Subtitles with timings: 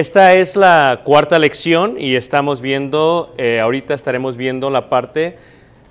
[0.00, 5.36] esta es la cuarta lección y estamos viendo, eh, ahorita estaremos viendo la parte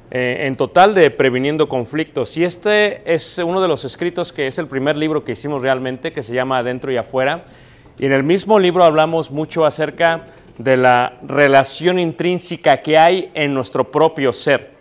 [0.10, 2.36] eh, en total de previniendo conflictos.
[2.36, 6.12] Y este es uno de los escritos que es el primer libro que hicimos realmente,
[6.12, 7.44] que se llama Adentro y Afuera.
[8.00, 10.24] Y en el mismo libro hablamos mucho acerca
[10.58, 14.72] de la relación intrínseca que hay en nuestro propio ser.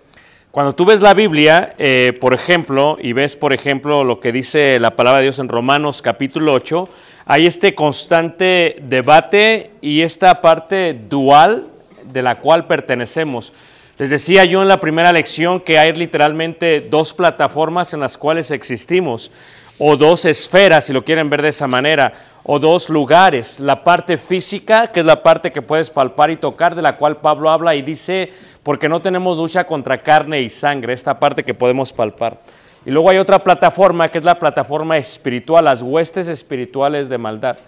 [0.51, 4.81] Cuando tú ves la Biblia, eh, por ejemplo, y ves, por ejemplo, lo que dice
[4.81, 6.89] la palabra de Dios en Romanos capítulo 8,
[7.31, 11.67] hay este constante debate y esta parte dual
[12.11, 13.53] de la cual pertenecemos.
[13.99, 18.51] Les decía yo en la primera lección que hay literalmente dos plataformas en las cuales
[18.51, 19.31] existimos,
[19.77, 23.61] o dos esferas, si lo quieren ver de esa manera, o dos lugares.
[23.61, 27.19] La parte física, que es la parte que puedes palpar y tocar, de la cual
[27.19, 31.53] Pablo habla y dice, porque no tenemos lucha contra carne y sangre, esta parte que
[31.53, 32.41] podemos palpar.
[32.89, 37.59] Y luego hay otra plataforma, que es la plataforma espiritual, las huestes espirituales de maldad.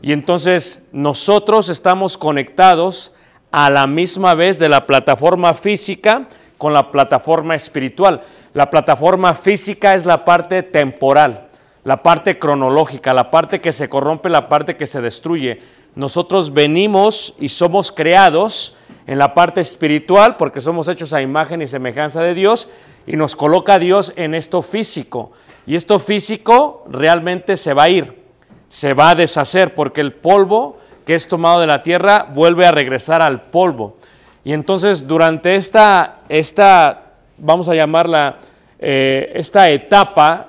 [0.00, 3.12] Y entonces nosotros estamos conectados
[3.50, 6.28] a la misma vez de la plataforma física
[6.58, 8.20] con la plataforma espiritual.
[8.54, 11.48] La plataforma física es la parte temporal,
[11.82, 15.60] la parte cronológica, la parte que se corrompe, la parte que se destruye.
[15.96, 18.76] Nosotros venimos y somos creados
[19.08, 22.68] en la parte espiritual porque somos hechos a imagen y semejanza de Dios
[23.08, 25.32] y nos coloca Dios en esto físico.
[25.66, 28.22] Y esto físico realmente se va a ir,
[28.68, 32.70] se va a deshacer porque el polvo que es tomado de la tierra vuelve a
[32.70, 33.96] regresar al polvo.
[34.44, 38.40] Y entonces durante esta, esta vamos a llamarla,
[38.78, 40.48] eh, esta etapa,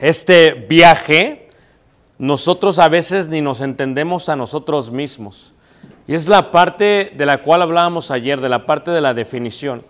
[0.00, 1.50] este viaje,
[2.18, 5.54] nosotros a veces ni nos entendemos a nosotros mismos.
[6.08, 9.84] Y es la parte de la cual hablábamos ayer, de la parte de la definición.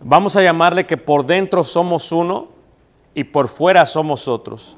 [0.00, 2.48] Vamos a llamarle que por dentro somos uno
[3.14, 4.76] y por fuera somos otros.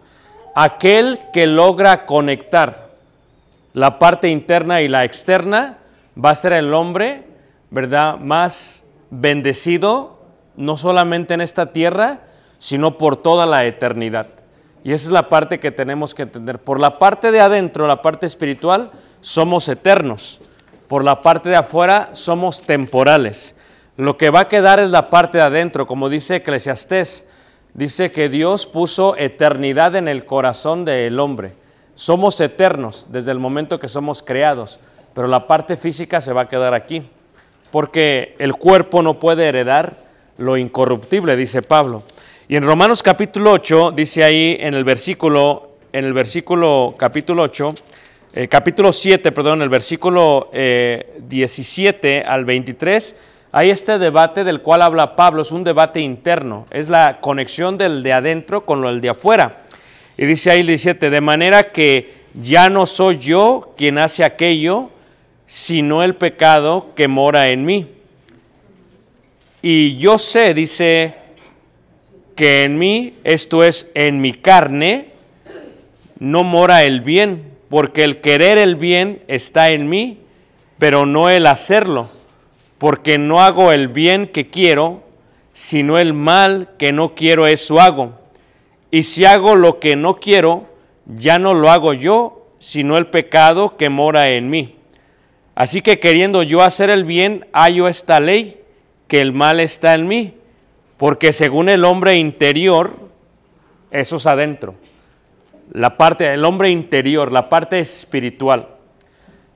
[0.54, 2.90] Aquel que logra conectar
[3.72, 5.78] la parte interna y la externa
[6.22, 7.24] va a ser el hombre,
[7.70, 10.18] ¿verdad?, más bendecido,
[10.56, 12.20] no solamente en esta tierra,
[12.58, 14.28] sino por toda la eternidad.
[14.84, 16.58] Y esa es la parte que tenemos que entender.
[16.60, 20.40] Por la parte de adentro, la parte espiritual, somos eternos.
[20.86, 23.55] Por la parte de afuera, somos temporales.
[23.96, 27.26] Lo que va a quedar es la parte de adentro, como dice Eclesiastés.
[27.72, 31.52] Dice que Dios puso eternidad en el corazón del hombre.
[31.94, 34.80] Somos eternos desde el momento que somos creados,
[35.14, 37.02] pero la parte física se va a quedar aquí,
[37.70, 39.96] porque el cuerpo no puede heredar
[40.36, 42.02] lo incorruptible, dice Pablo.
[42.48, 47.74] Y en Romanos capítulo 8 dice ahí en el versículo en el versículo capítulo 8
[48.38, 53.16] eh, capítulo 7, perdón, el versículo eh, 17 al 23,
[53.56, 58.02] hay este debate del cual habla Pablo, es un debate interno, es la conexión del
[58.02, 59.62] de adentro con lo del de afuera.
[60.18, 64.90] Y dice ahí el 17, de manera que ya no soy yo quien hace aquello,
[65.46, 67.86] sino el pecado que mora en mí.
[69.62, 71.14] Y yo sé, dice,
[72.34, 75.12] que en mí, esto es, en mi carne,
[76.18, 80.18] no mora el bien, porque el querer el bien está en mí,
[80.78, 82.10] pero no el hacerlo,
[82.78, 85.02] porque no hago el bien que quiero,
[85.52, 88.12] sino el mal que no quiero eso hago.
[88.90, 90.66] Y si hago lo que no quiero,
[91.06, 94.76] ya no lo hago yo, sino el pecado que mora en mí.
[95.54, 98.60] Así que queriendo yo hacer el bien, hallo esta ley,
[99.08, 100.34] que el mal está en mí,
[100.98, 102.96] porque según el hombre interior,
[103.90, 104.74] eso es adentro.
[105.72, 108.68] La parte del hombre interior, la parte espiritual,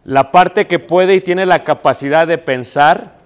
[0.05, 3.17] la parte que puede y tiene la capacidad de pensar,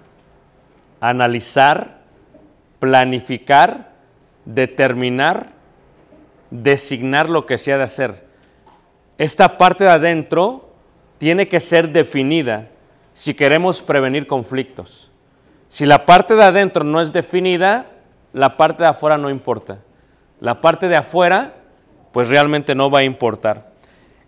[1.01, 2.01] analizar,
[2.79, 3.93] planificar,
[4.45, 5.51] determinar,
[6.51, 8.25] designar lo que se ha de hacer.
[9.19, 10.71] Esta parte de adentro
[11.19, 12.69] tiene que ser definida
[13.13, 15.11] si queremos prevenir conflictos.
[15.69, 17.87] Si la parte de adentro no es definida,
[18.33, 19.79] la parte de afuera no importa.
[20.41, 21.55] La parte de afuera,
[22.13, 23.74] pues realmente no va a importar.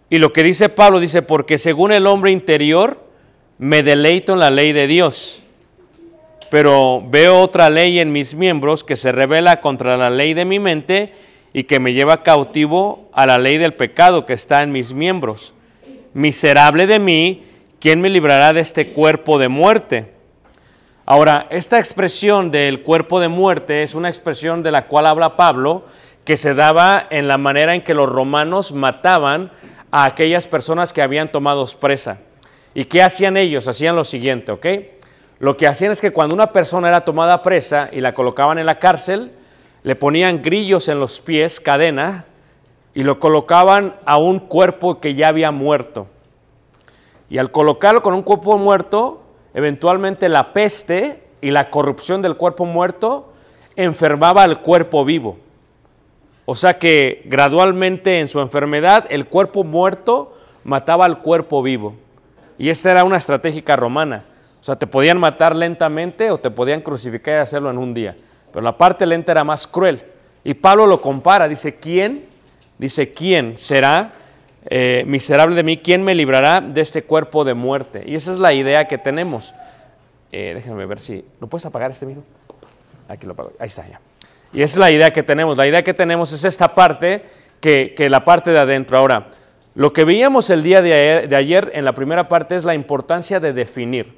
[0.09, 3.05] Y lo que dice Pablo dice, porque según el hombre interior,
[3.59, 5.43] me deleito en la ley de Dios,
[6.51, 10.59] pero veo otra ley en mis miembros que se revela contra la ley de mi
[10.59, 11.13] mente
[11.53, 15.55] y que me lleva cautivo a la ley del pecado que está en mis miembros.
[16.13, 17.45] Miserable de mí,
[17.81, 20.13] ¿quién me librará de este cuerpo de muerte?
[21.05, 25.85] Ahora, esta expresión del cuerpo de muerte es una expresión de la cual habla Pablo,
[26.25, 29.51] que se daba en la manera en que los romanos mataban
[29.91, 32.19] a aquellas personas que habían tomado presa.
[32.75, 33.69] ¿Y qué hacían ellos?
[33.69, 34.67] Hacían lo siguiente, ¿ok?
[35.39, 38.67] Lo que hacían es que cuando una persona era tomada presa y la colocaban en
[38.67, 39.33] la cárcel,
[39.83, 42.25] le ponían grillos en los pies, cadena,
[42.95, 46.07] y lo colocaban a un cuerpo que ya había muerto.
[47.29, 49.23] Y al colocarlo con un cuerpo muerto,
[49.53, 53.33] eventualmente la peste y la corrupción del cuerpo muerto
[53.77, 55.39] enfermaba al cuerpo vivo.
[56.47, 61.95] O sea que gradualmente en su enfermedad el cuerpo muerto mataba al cuerpo vivo.
[62.57, 64.25] Y esta era una estratégica romana.
[64.61, 68.17] O sea, te podían matar lentamente o te podían crucificar y hacerlo en un día.
[68.53, 70.03] Pero la parte lenta era más cruel.
[70.45, 72.27] Y Pablo lo compara, dice, ¿quién?
[72.79, 74.13] Dice, ¿quién será
[74.67, 75.79] eh, miserable de mí?
[75.79, 78.05] ¿Quién me librará de este cuerpo de muerte?
[78.07, 79.53] Y esa es la idea que tenemos.
[80.31, 81.25] Eh, déjenme ver si...
[81.41, 82.23] ¿Lo puedes apagar este mismo?
[83.09, 83.53] Aquí lo apago.
[83.59, 84.01] Ahí está ya.
[84.53, 85.57] Y esa es la idea que tenemos.
[85.57, 87.25] La idea que tenemos es esta parte
[87.61, 88.97] que, que la parte de adentro.
[88.99, 89.29] Ahora,
[89.77, 92.75] lo que veíamos el día de ayer, de ayer en la primera parte es la
[92.75, 94.17] importancia de definir.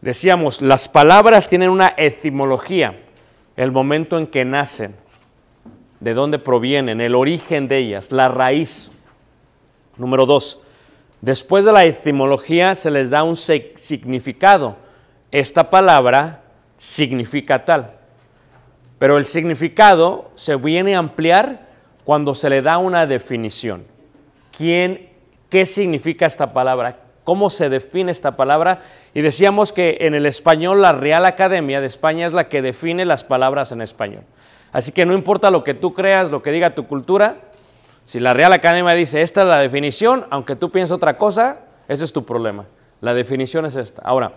[0.00, 2.98] Decíamos, las palabras tienen una etimología,
[3.56, 4.94] el momento en que nacen,
[6.00, 8.90] de dónde provienen, el origen de ellas, la raíz.
[9.98, 10.60] Número dos,
[11.20, 14.76] después de la etimología se les da un significado.
[15.30, 16.44] Esta palabra
[16.78, 17.97] significa tal.
[18.98, 21.68] Pero el significado se viene a ampliar
[22.04, 23.84] cuando se le da una definición.
[24.56, 25.10] ¿Quién,
[25.48, 27.00] ¿Qué significa esta palabra?
[27.24, 28.80] ¿Cómo se define esta palabra?
[29.14, 33.04] Y decíamos que en el español la Real Academia de España es la que define
[33.04, 34.22] las palabras en español.
[34.72, 37.36] Así que no importa lo que tú creas, lo que diga tu cultura,
[38.08, 42.04] si la Real Academia dice esta es la definición, aunque tú pienses otra cosa, ese
[42.04, 42.64] es tu problema.
[43.02, 44.00] La definición es esta.
[44.02, 44.32] Ahora,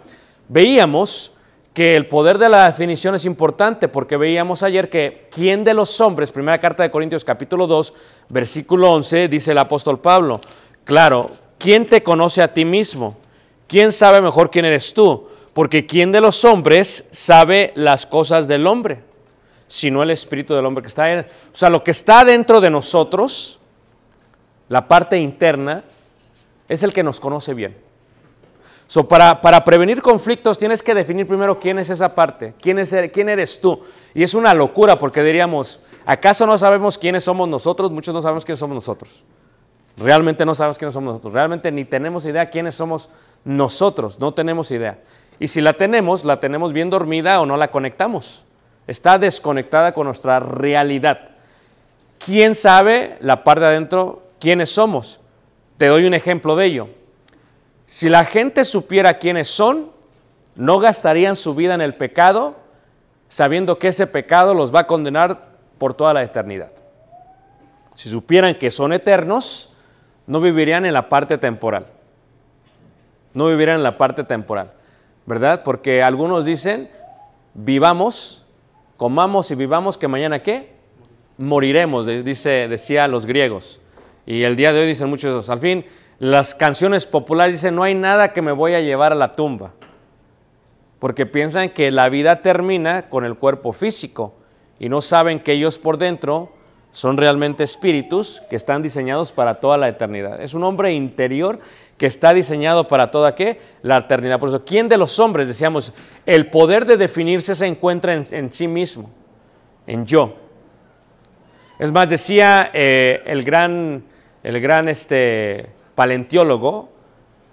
[0.49, 1.31] veíamos
[1.73, 6.01] que el poder de la definición es importante porque veíamos ayer que quién de los
[6.01, 7.93] hombres, primera carta de Corintios capítulo 2,
[8.29, 10.41] versículo 11, dice el apóstol Pablo,
[10.83, 13.17] claro, ¿quién te conoce a ti mismo?
[13.67, 15.29] ¿Quién sabe mejor quién eres tú?
[15.53, 18.99] Porque ¿quién de los hombres sabe las cosas del hombre?
[19.67, 21.25] Sino el espíritu del hombre que está en él.
[21.53, 23.59] O sea, lo que está dentro de nosotros,
[24.67, 25.85] la parte interna,
[26.67, 27.77] es el que nos conoce bien.
[28.91, 32.93] So, para, para, prevenir conflictos tienes que definir primero quién es esa parte, quién, es,
[33.13, 33.79] quién eres tú.
[34.13, 37.89] Y es una locura porque diríamos, ¿acaso no sabemos quiénes somos nosotros?
[37.89, 39.23] Muchos no sabemos quiénes somos nosotros.
[39.95, 41.31] Realmente no sabemos quiénes somos nosotros.
[41.31, 43.07] Realmente ni tenemos idea quiénes somos
[43.45, 44.19] nosotros.
[44.19, 44.99] No tenemos idea.
[45.39, 48.43] Y si la tenemos, la tenemos bien dormida o no la conectamos.
[48.87, 51.29] Está desconectada con nuestra realidad.
[52.19, 55.21] ¿Quién sabe la parte de adentro quiénes somos?
[55.77, 57.00] Te doy un ejemplo de ello.
[57.91, 59.91] Si la gente supiera quiénes son,
[60.55, 62.55] no gastarían su vida en el pecado,
[63.27, 66.71] sabiendo que ese pecado los va a condenar por toda la eternidad.
[67.95, 69.73] Si supieran que son eternos,
[70.25, 71.87] no vivirían en la parte temporal.
[73.33, 74.71] No vivirían en la parte temporal,
[75.25, 75.61] ¿verdad?
[75.61, 76.89] Porque algunos dicen,
[77.53, 78.45] vivamos,
[78.95, 80.71] comamos y vivamos, que mañana qué?
[81.37, 83.81] moriremos, dice, decía los griegos.
[84.25, 85.83] Y el día de hoy dicen muchos, al fin,
[86.21, 89.71] las canciones populares dicen, no hay nada que me voy a llevar a la tumba.
[90.99, 94.35] Porque piensan que la vida termina con el cuerpo físico
[94.77, 96.51] y no saben que ellos por dentro
[96.91, 100.39] son realmente espíritus que están diseñados para toda la eternidad.
[100.39, 101.59] Es un hombre interior
[101.97, 103.59] que está diseñado para toda qué?
[103.81, 104.39] La eternidad.
[104.39, 105.91] Por eso, ¿quién de los hombres, decíamos,
[106.27, 109.09] el poder de definirse se encuentra en, en sí mismo,
[109.87, 110.35] en yo?
[111.79, 114.03] Es más, decía eh, el gran,
[114.43, 116.89] el gran este, paleontólogo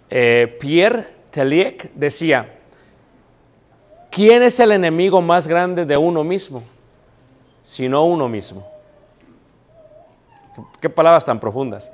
[0.08, 2.48] eh, Pierre Telliec, decía,
[4.10, 6.62] ¿quién es el enemigo más grande de uno mismo?
[7.62, 8.66] Sino uno mismo.
[10.56, 11.92] ¿Qué, qué palabras tan profundas?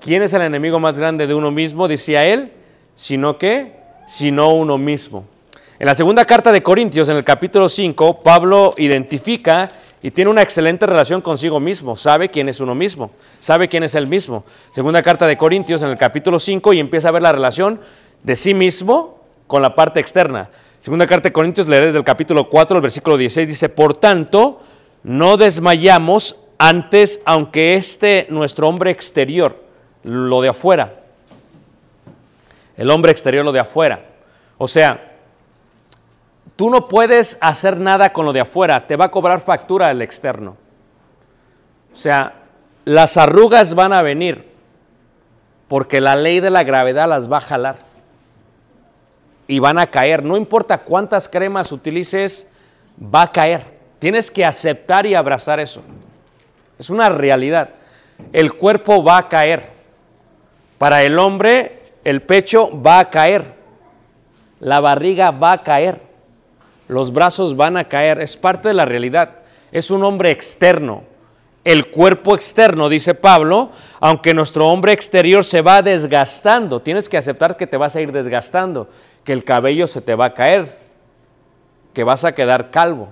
[0.00, 1.86] ¿Quién es el enemigo más grande de uno mismo?
[1.86, 2.50] Decía él,
[2.94, 3.74] sino que,
[4.06, 5.26] sino uno mismo.
[5.78, 9.68] En la segunda carta de Corintios, en el capítulo 5, Pablo identifica
[10.02, 11.94] y tiene una excelente relación consigo mismo.
[11.94, 14.44] Sabe quién es uno mismo, sabe quién es él mismo.
[14.74, 17.80] Segunda carta de Corintios, en el capítulo 5, y empieza a ver la relación
[18.22, 20.48] de sí mismo con la parte externa.
[20.80, 24.60] Segunda carta de Corintios, leeré desde el capítulo 4, el versículo 16, dice, por tanto,
[25.02, 29.62] no desmayamos antes, aunque este nuestro hombre exterior,
[30.02, 30.94] lo de afuera,
[32.76, 34.06] el hombre exterior, lo de afuera.
[34.56, 35.09] O sea,
[36.60, 40.02] Tú no puedes hacer nada con lo de afuera, te va a cobrar factura el
[40.02, 40.58] externo.
[41.90, 42.34] O sea,
[42.84, 44.46] las arrugas van a venir
[45.68, 47.76] porque la ley de la gravedad las va a jalar
[49.46, 50.22] y van a caer.
[50.22, 52.46] No importa cuántas cremas utilices,
[53.02, 53.78] va a caer.
[53.98, 55.80] Tienes que aceptar y abrazar eso.
[56.78, 57.70] Es una realidad.
[58.34, 59.70] El cuerpo va a caer.
[60.76, 63.54] Para el hombre, el pecho va a caer.
[64.58, 66.09] La barriga va a caer
[66.90, 69.36] los brazos van a caer, es parte de la realidad.
[69.70, 71.04] Es un hombre externo.
[71.62, 73.70] El cuerpo externo, dice Pablo,
[74.00, 78.10] aunque nuestro hombre exterior se va desgastando, tienes que aceptar que te vas a ir
[78.10, 78.88] desgastando,
[79.22, 80.78] que el cabello se te va a caer,
[81.94, 83.08] que vas a quedar calvo.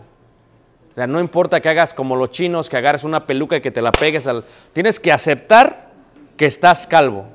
[0.91, 3.71] O sea, no importa que hagas como los chinos, que agarres una peluca y que
[3.71, 4.45] te la pegues al...
[4.73, 5.87] Tienes que aceptar
[6.37, 7.27] que estás calvo.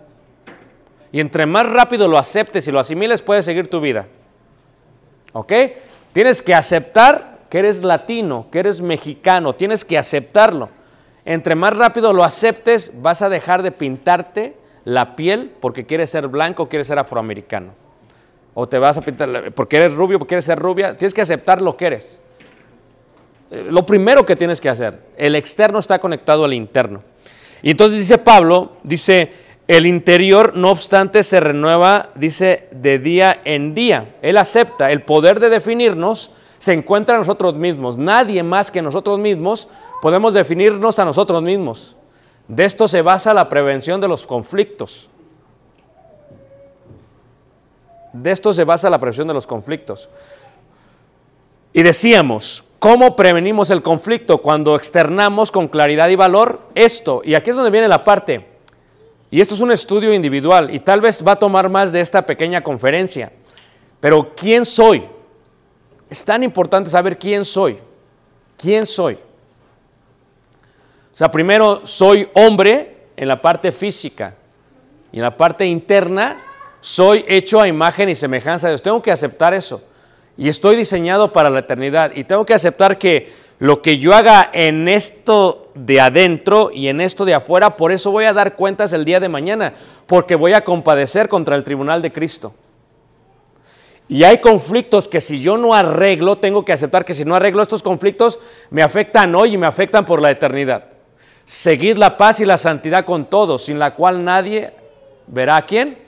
[1.09, 4.07] Y entre más rápido lo aceptes y lo asimiles, puedes seguir tu vida.
[5.31, 5.53] ¿Ok?
[6.13, 10.69] Tienes que aceptar que eres latino, que eres mexicano, tienes que aceptarlo.
[11.25, 14.55] Entre más rápido lo aceptes, vas a dejar de pintarte
[14.85, 17.73] la piel porque quieres ser blanco, quieres ser afroamericano.
[18.53, 20.97] O te vas a pintar porque eres rubio, porque quieres ser rubia.
[20.97, 22.19] Tienes que aceptar lo que eres.
[23.49, 27.01] Eh, Lo primero que tienes que hacer, el externo está conectado al interno.
[27.61, 29.31] Y entonces dice Pablo, dice,
[29.67, 34.15] el interior no obstante se renueva, dice, de día en día.
[34.21, 37.97] Él acepta, el poder de definirnos se encuentra en nosotros mismos.
[37.97, 39.67] Nadie más que nosotros mismos
[40.01, 41.95] podemos definirnos a nosotros mismos.
[42.47, 45.09] De esto se basa la prevención de los conflictos.
[48.11, 50.09] De esto se basa la prevención de los conflictos.
[51.71, 54.39] Y decíamos, ¿cómo prevenimos el conflicto?
[54.39, 57.21] Cuando externamos con claridad y valor esto.
[57.23, 58.52] Y aquí es donde viene la parte.
[59.33, 62.23] Y esto es un estudio individual y tal vez va a tomar más de esta
[62.23, 63.31] pequeña conferencia.
[63.99, 65.05] Pero ¿quién soy?
[66.07, 67.79] Es tan importante saber quién soy.
[68.55, 69.15] ¿Quién soy?
[69.15, 74.35] O sea, primero soy hombre en la parte física
[75.11, 76.37] y en la parte interna
[76.79, 78.83] soy hecho a imagen y semejanza de Dios.
[78.83, 79.81] Tengo que aceptar eso.
[80.37, 82.11] Y estoy diseñado para la eternidad.
[82.13, 86.99] Y tengo que aceptar que lo que yo haga en esto de adentro y en
[86.99, 89.71] esto de afuera, por eso voy a dar cuentas el día de mañana,
[90.05, 92.53] porque voy a compadecer contra el tribunal de Cristo.
[94.09, 97.61] Y hay conflictos que si yo no arreglo, tengo que aceptar que si no arreglo
[97.61, 98.37] estos conflictos,
[98.69, 100.83] me afectan hoy y me afectan por la eternidad.
[101.45, 104.73] Seguid la paz y la santidad con todos, sin la cual nadie
[105.25, 105.99] verá a quién?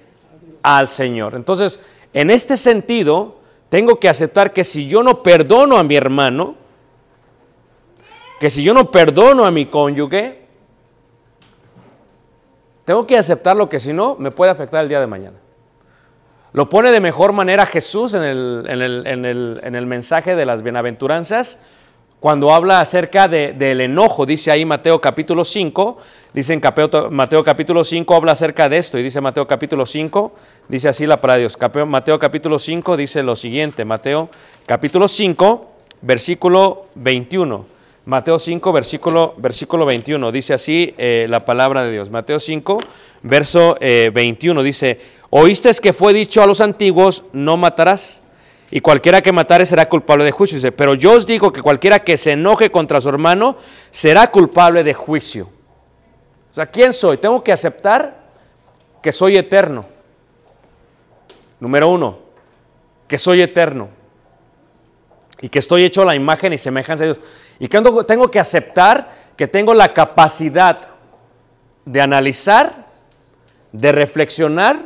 [0.61, 1.35] Al Señor.
[1.35, 1.79] Entonces,
[2.11, 3.37] en este sentido,
[3.69, 6.64] tengo que aceptar que si yo no perdono a mi hermano,
[8.39, 10.41] que si yo no perdono a mi cónyuge,
[12.83, 15.37] tengo que aceptar lo que si no me puede afectar el día de mañana.
[16.53, 20.35] Lo pone de mejor manera Jesús en el, en el- en el- en el mensaje
[20.35, 21.59] de las bienaventuranzas,
[22.19, 25.97] cuando habla acerca de- del enojo, dice ahí Mateo capítulo 5,
[26.33, 26.61] dice en
[27.11, 30.33] Mateo capítulo 5, habla acerca de esto, y dice Mateo capítulo 5,
[30.69, 31.57] dice así la de Dios.
[31.87, 34.29] Mateo capítulo 5 dice lo siguiente, Mateo
[34.65, 37.74] capítulo 5, versículo 21.
[38.05, 42.11] Mateo 5, versículo, versículo 21, dice así eh, la palabra de Dios.
[42.11, 42.77] Mateo 5,
[43.23, 44.99] verso eh, 21, dice,
[45.31, 48.21] oíste que fue dicho a los antiguos, no matarás.
[48.69, 50.57] y cualquiera que matare será culpable de juicio.
[50.57, 53.57] Dice, pero yo os digo que cualquiera que se enoje contra su hermano
[53.89, 55.49] será culpable de juicio.
[56.51, 57.17] O sea, ¿quién soy?
[57.17, 58.25] Tengo que aceptar
[59.01, 59.85] que soy eterno.
[61.59, 62.19] Número uno,
[63.07, 63.89] que soy eterno
[65.41, 67.25] y que estoy hecho a la imagen y semejanza de Dios.
[67.59, 70.81] Y que tengo- que aceptar que tengo la capacidad
[71.85, 72.85] de analizar,
[73.71, 74.77] de reflexionar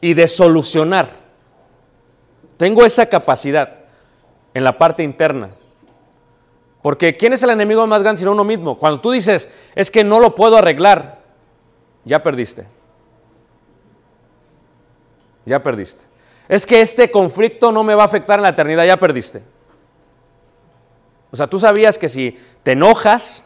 [0.00, 1.08] y de solucionar.
[2.56, 3.78] Tengo esa capacidad
[4.54, 5.50] en la parte interna.
[6.82, 8.78] Porque ¿quién es el enemigo más grande sino uno mismo?
[8.78, 11.18] Cuando tú dices, es que no lo puedo arreglar,
[12.04, 12.66] ya perdiste.
[15.44, 16.04] Ya perdiste.
[16.48, 19.42] Es que este conflicto no me va a afectar en la eternidad, ya perdiste.
[21.30, 23.44] O sea, tú sabías que si te enojas,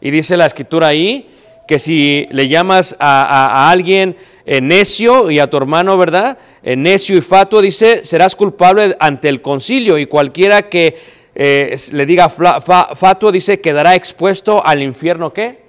[0.00, 1.28] y dice la escritura ahí,
[1.66, 3.22] que si le llamas a,
[3.66, 6.38] a- alguien eh, necio y a tu hermano, ¿verdad?
[6.62, 10.96] Eh, necio y fatuo, dice, serás culpable ante el concilio y cualquiera que
[11.34, 15.62] eh, le diga fatuo, dice, quedará expuesto al infierno, ¿qué?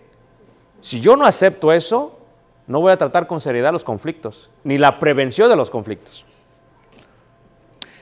[0.79, 2.17] Si yo no acepto eso,
[2.67, 6.23] no voy a tratar con seriedad los conflictos, ni la prevención de los conflictos.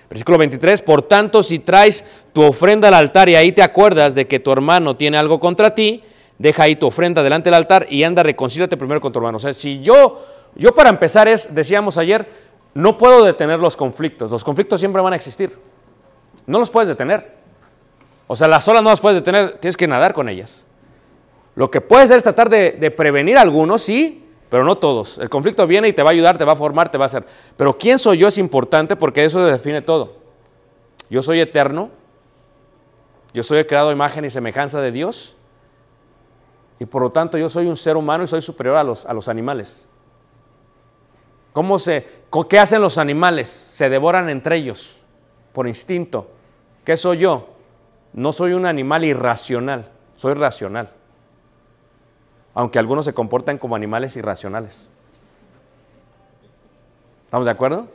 [0.09, 4.27] Versículo 23, por tanto, si traes tu ofrenda al altar y ahí te acuerdas de
[4.27, 6.01] que tu hermano tiene algo contra ti,
[6.37, 9.37] deja ahí tu ofrenda delante del altar y anda, reconcíliate primero con tu hermano.
[9.37, 12.25] O sea, si yo, yo para empezar es, decíamos ayer,
[12.73, 14.31] no puedo detener los conflictos.
[14.31, 15.57] Los conflictos siempre van a existir.
[16.45, 17.35] No los puedes detener.
[18.27, 20.63] O sea, las olas no las puedes detener, tienes que nadar con ellas.
[21.55, 25.17] Lo que puedes hacer es tratar de, de prevenir algunos, sí, pero no todos.
[25.17, 27.07] El conflicto viene y te va a ayudar, te va a formar, te va a
[27.07, 27.25] hacer.
[27.55, 30.15] Pero quién soy yo es importante porque eso define todo.
[31.09, 31.89] Yo soy eterno,
[33.33, 35.35] yo soy creado a imagen y semejanza de Dios,
[36.79, 39.13] y por lo tanto yo soy un ser humano y soy superior a los, a
[39.13, 39.87] los animales.
[41.53, 42.05] ¿Cómo se,
[42.49, 43.47] ¿Qué hacen los animales?
[43.47, 44.99] Se devoran entre ellos
[45.53, 46.29] por instinto.
[46.85, 47.47] ¿Qué soy yo?
[48.13, 50.91] No soy un animal irracional, soy racional
[52.57, 54.87] aunque algunos se comportan como animales irracionales.
[57.25, 57.87] ¿Estamos de acuerdo?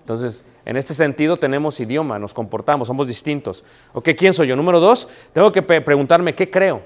[0.00, 3.64] Entonces, en este sentido tenemos idioma, nos comportamos, somos distintos.
[3.92, 4.56] Ok, ¿quién soy yo?
[4.56, 6.82] Número dos, tengo que preguntarme, ¿qué creo?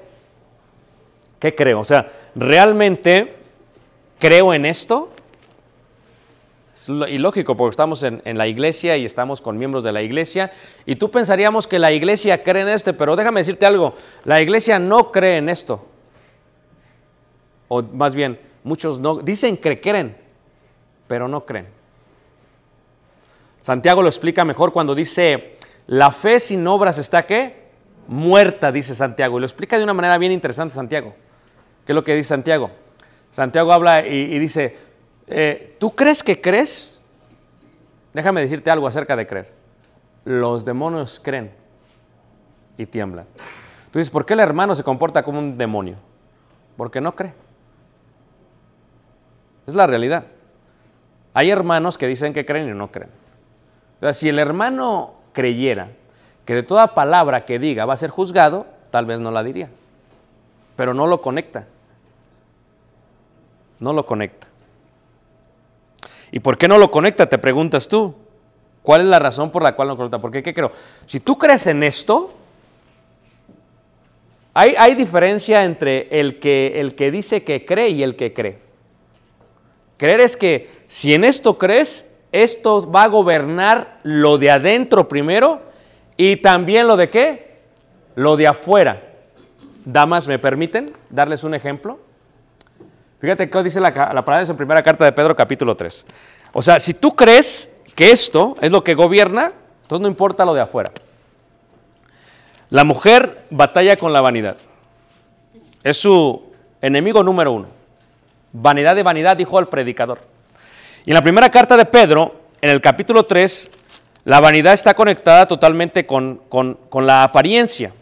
[1.39, 1.81] ¿Qué creo?
[1.81, 3.35] O sea, ¿realmente
[4.19, 5.09] creo en esto?
[6.75, 10.53] Es ilógico porque estamos en, en la iglesia y estamos con miembros de la iglesia
[10.85, 13.95] y tú pensaríamos que la iglesia cree en este, pero déjame decirte algo,
[14.27, 15.87] la iglesia no cree en esto
[17.73, 20.17] o más bien, muchos no, dicen que creen,
[21.07, 21.69] pero no creen.
[23.61, 25.57] Santiago lo explica mejor cuando dice,
[25.87, 27.69] la fe sin obras está qué?
[28.09, 29.37] Muerta, dice Santiago.
[29.37, 31.15] Y lo explica de una manera bien interesante Santiago.
[31.87, 32.73] ¿Qué es lo que dice Santiago?
[33.31, 34.77] Santiago habla y, dice,
[35.29, 36.99] eh, ¿tú crees que crees?
[38.13, 39.53] Déjame decirte algo acerca de creer.
[40.25, 41.53] Los demonios creen
[42.77, 43.27] y tiemblan.
[43.93, 45.99] Tú dices, ¿por qué el hermano se comporta como un demonio?
[46.77, 47.33] Porque no cree.
[49.67, 50.25] Es la realidad.
[51.35, 53.11] Hay hermanos que dicen que creen y no creen.
[54.13, 55.89] Si el hermano creyera
[56.45, 59.69] que de toda palabra que diga va a ser juzgado, tal vez no la diría.
[60.77, 61.67] Pero no lo conecta.
[63.79, 64.47] No lo conecta.
[66.33, 67.29] ¿Y por qué no lo conecta?
[67.29, 68.15] Te preguntas tú.
[68.83, 70.19] ¿Cuál es la razón por la cual no conecta?
[70.19, 70.73] Porque, ¿qué creo?
[71.07, 72.33] Si tú crees en esto,
[74.55, 78.70] hay, hay diferencia entre el que, el que dice que cree y el que cree.
[80.01, 85.61] Creer es que si en esto crees, esto va a gobernar lo de adentro primero
[86.17, 87.59] y también lo de qué?
[88.15, 89.03] Lo de afuera.
[89.85, 92.01] Damas, ¿me permiten darles un ejemplo?
[93.21, 96.07] Fíjate qué dice la, la palabra en primera carta de Pedro capítulo 3.
[96.55, 100.55] O sea, si tú crees que esto es lo que gobierna, entonces no importa lo
[100.55, 100.93] de afuera.
[102.71, 104.57] La mujer batalla con la vanidad.
[105.85, 106.43] Es su
[106.81, 107.80] enemigo número uno.
[108.53, 110.21] Vanidad de vanidad, dijo el predicador.
[111.07, 113.71] Y en la primera carta de Pedro, en el capítulo 3,
[114.25, 117.93] la vanidad está conectada totalmente con, con- con la apariencia.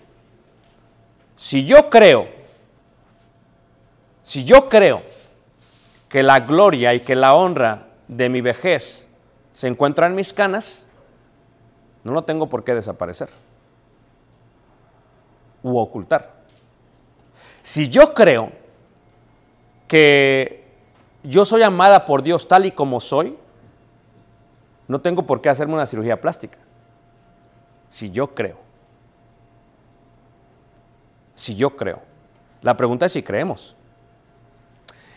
[1.37, 2.29] Si yo creo,
[4.23, 5.03] si yo creo
[6.09, 9.09] que la gloria y que la honra de mi vejez
[9.53, 10.87] se encuentra en mis canas,
[12.03, 13.29] no lo tengo por qué desaparecer
[15.63, 16.33] u ocultar.
[17.63, 18.51] Si yo creo
[19.89, 20.65] que
[21.25, 23.37] yo soy amada por Dios tal y como soy,
[24.87, 26.59] no tengo por qué hacerme una cirugía plástica.
[27.91, 28.59] Si yo creo.
[31.35, 32.01] Si yo creo.
[32.63, 33.75] La pregunta es si creemos.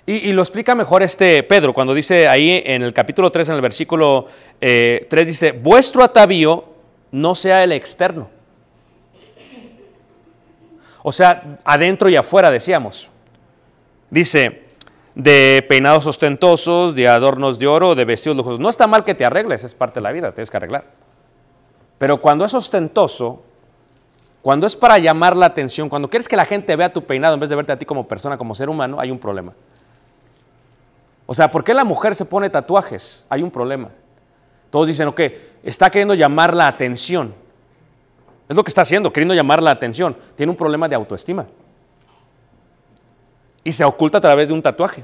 [0.06, 3.62] Y, lo explica mejor este Pedro cuando dice ahí en el capítulo 3, en el
[3.62, 4.26] versículo
[4.60, 6.66] eh, 3, dice, vuestro atavío
[7.12, 8.30] no sea el externo.
[11.04, 13.11] O sea, adentro y afuera, decíamos.
[14.12, 14.66] Dice,
[15.16, 18.60] de peinados ostentosos, de adornos de oro, de vestidos lujosos.
[18.60, 20.86] No está mal que te arregles, es parte de la vida, tienes que arreglar.
[21.98, 23.42] Pero cuando es ostentoso,
[24.42, 27.40] cuando es para llamar la atención, cuando quieres que la gente vea tu peinado en
[27.40, 29.54] vez de verte a ti como persona, como ser humano, hay un problema.
[31.26, 33.26] O sea, ¿por qué la mujer se pone tatuajes?
[33.30, 33.90] Hay un problema.
[34.70, 35.22] Todos dicen, ok,
[35.64, 37.34] está queriendo llamar la atención.
[38.50, 40.18] Es lo que está haciendo, queriendo llamar la atención.
[40.36, 41.46] Tiene un problema de autoestima.
[43.64, 45.04] Y se oculta a través de un tatuaje.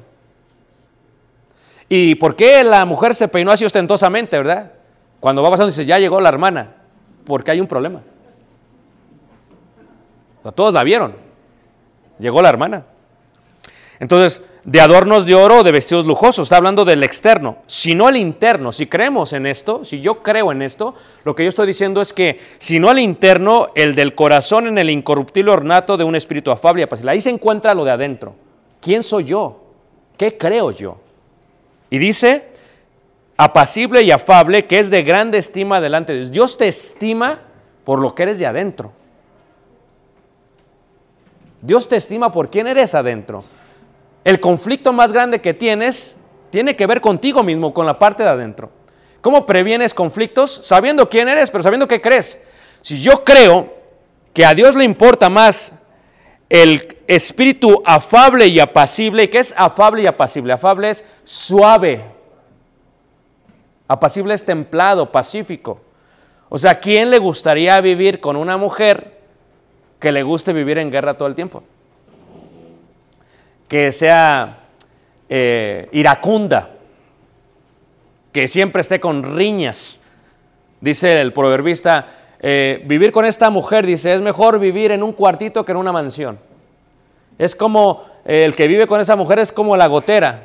[1.89, 4.71] ¿Y por qué la mujer se peinó así ostentosamente, verdad?
[5.19, 6.75] Cuando va pasando dice, ya llegó la hermana.
[7.25, 8.01] Porque hay un problema.
[10.55, 11.13] Todos la vieron.
[12.19, 12.85] Llegó la hermana.
[13.99, 18.09] Entonces, de adornos de oro o de vestidos lujosos, está hablando del externo, si no
[18.09, 18.71] el interno.
[18.71, 20.93] Si creemos en esto, si yo creo en esto,
[21.23, 24.77] lo que yo estoy diciendo es que si no el interno, el del corazón en
[24.77, 27.11] el incorruptible ornato de un espíritu afable y apacible.
[27.11, 28.35] Ahí se encuentra lo de adentro.
[28.87, 29.59] ¿Quién soy yo?
[30.17, 30.95] ¿Qué creo yo?
[31.89, 32.45] Y dice,
[33.35, 36.31] apacible y afable, que es de grande estima delante de Dios.
[36.31, 37.41] Dios te estima
[37.83, 38.93] por lo que eres de adentro.
[41.61, 43.43] Dios te estima por quién eres adentro.
[44.23, 46.15] El conflicto más grande que tienes
[46.49, 48.69] tiene que ver contigo mismo, con la parte de adentro.
[49.19, 50.61] ¿Cómo previenes conflictos?
[50.63, 52.39] Sabiendo quién eres, pero sabiendo qué crees.
[52.81, 53.67] Si yo creo
[54.33, 55.73] que a Dios le importa más
[56.49, 60.53] el espíritu afable y apacible, ¿qué es afable y apacible?
[60.53, 62.05] Afable es suave.
[63.87, 65.81] Apacible es templado, pacífico.
[66.49, 69.19] O sea, ¿quién le gustaría vivir con una mujer
[69.99, 71.63] que le guste vivir en guerra todo el tiempo?
[73.67, 74.67] Que sea
[75.27, 76.69] eh, iracunda,
[78.31, 79.99] que siempre esté con riñas.
[80.79, 82.07] Dice el proverbista,
[82.39, 85.91] eh, vivir con esta mujer, dice, es mejor vivir en un cuartito que en una
[85.91, 86.39] mansión.
[87.37, 90.43] Es como eh, el que vive con esa mujer es como la gotera,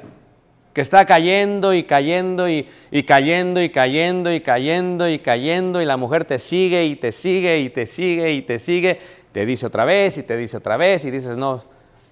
[0.73, 5.85] que está cayendo y cayendo y, y, cayendo y cayendo y cayendo y cayendo y
[5.85, 8.99] la mujer te sigue y te sigue y te sigue y te sigue,
[9.33, 11.63] te dice otra vez y te dice otra vez y dices, no,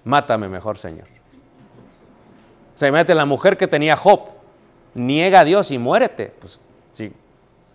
[0.03, 1.07] mátame mejor, Señor.
[2.75, 4.21] O sea, imagínate la mujer que tenía Job,
[4.93, 6.33] niega a Dios y muérete.
[6.39, 6.59] Pues
[6.93, 7.11] sí,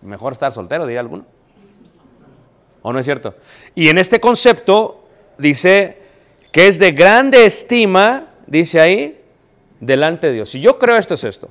[0.03, 1.25] mejor estar soltero, diría alguno.
[2.87, 3.35] ¿O no es cierto?
[3.75, 5.99] Y en este concepto dice
[6.53, 9.21] que es de grande estima, dice ahí,
[9.81, 10.51] delante de Dios.
[10.51, 11.49] Si yo creo esto es esto.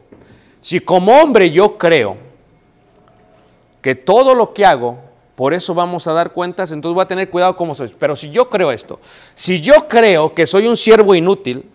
[0.61, 2.15] Si como hombre yo creo
[3.81, 4.97] que todo lo que hago,
[5.35, 7.93] por eso vamos a dar cuentas, entonces voy a tener cuidado como soy.
[7.99, 9.01] Pero si yo creo esto,
[9.33, 11.65] si yo creo que soy un siervo inútil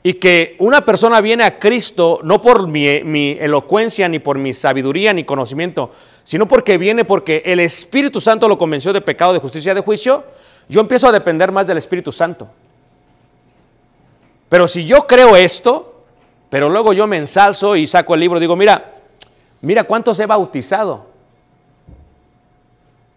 [0.00, 4.52] y que una persona viene a Cristo no por mi, mi elocuencia, ni por mi
[4.52, 5.90] sabiduría, ni conocimiento,
[6.24, 10.24] sino porque viene porque el Espíritu Santo lo convenció de pecado, de justicia, de juicio,
[10.68, 12.48] yo empiezo a depender más del Espíritu Santo.
[14.48, 16.02] Pero si yo creo esto,
[16.48, 18.92] pero luego yo me ensalzo y saco el libro, digo, mira,
[19.60, 21.06] mira cuántos he bautizado.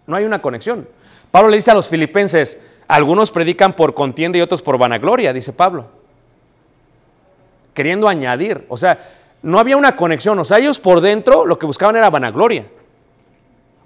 [0.06, 0.88] No hay una conexión.
[1.32, 5.54] Pablo le dice a los filipenses, algunos predican por contienda y otros por vanagloria, dice
[5.54, 5.86] Pablo.
[7.74, 8.98] Queriendo añadir, o sea,
[9.44, 12.66] no había una conexión, o sea, ellos por dentro lo que buscaban era vanagloria.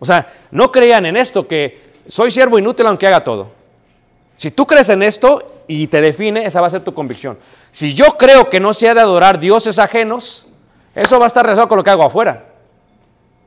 [0.01, 3.51] O sea, no creían en esto, que soy siervo inútil aunque haga todo.
[4.35, 7.37] Si tú crees en esto y te define, esa va a ser tu convicción.
[7.69, 10.47] Si yo creo que no se ha de adorar dioses ajenos,
[10.95, 12.47] eso va a estar relacionado con lo que hago afuera.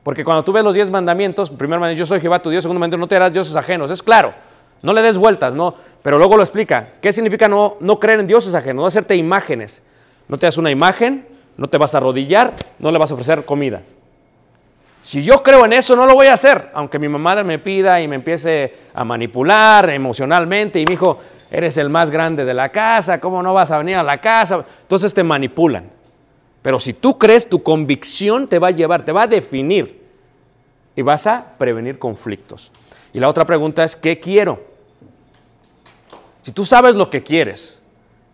[0.01, 2.79] Porque cuando tú ves los diez mandamientos, primer mandamiento, yo soy Jehová tu Dios, segundo
[2.79, 3.91] mandamiento, no te harás dioses ajenos.
[3.91, 4.33] Es claro,
[4.81, 5.75] no le des vueltas, no.
[6.01, 6.93] Pero luego lo explica.
[7.01, 8.83] ¿Qué significa no, no creer en dioses ajenos?
[8.83, 9.81] No hacerte imágenes.
[10.29, 13.43] No te das una imagen, no te vas a arrodillar, no le vas a ofrecer
[13.43, 13.81] comida.
[15.05, 18.01] Si yo creo en eso, no lo voy a hacer, aunque mi mamá me pida
[18.01, 21.19] y me empiece a manipular emocionalmente y me dijo,
[21.51, 24.65] eres el más grande de la casa, ¿cómo no vas a venir a la casa?
[24.81, 25.91] Entonces te manipulan.
[26.63, 30.01] Pero si tú crees, tu convicción te va a llevar, te va a definir
[30.95, 32.71] y vas a prevenir conflictos.
[33.13, 34.63] Y la otra pregunta es, ¿qué quiero?
[36.41, 37.79] Si tú sabes lo que quieres,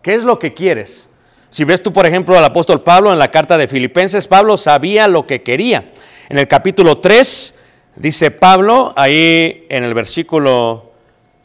[0.02, 1.10] ¿qué es lo que quieres?
[1.50, 5.10] Si ves tú, por ejemplo, al apóstol Pablo en la carta de Filipenses, Pablo sabía
[5.10, 5.92] lo que quería.
[6.30, 7.54] En el capítulo 3
[7.96, 10.92] dice Pablo, ahí en el versículo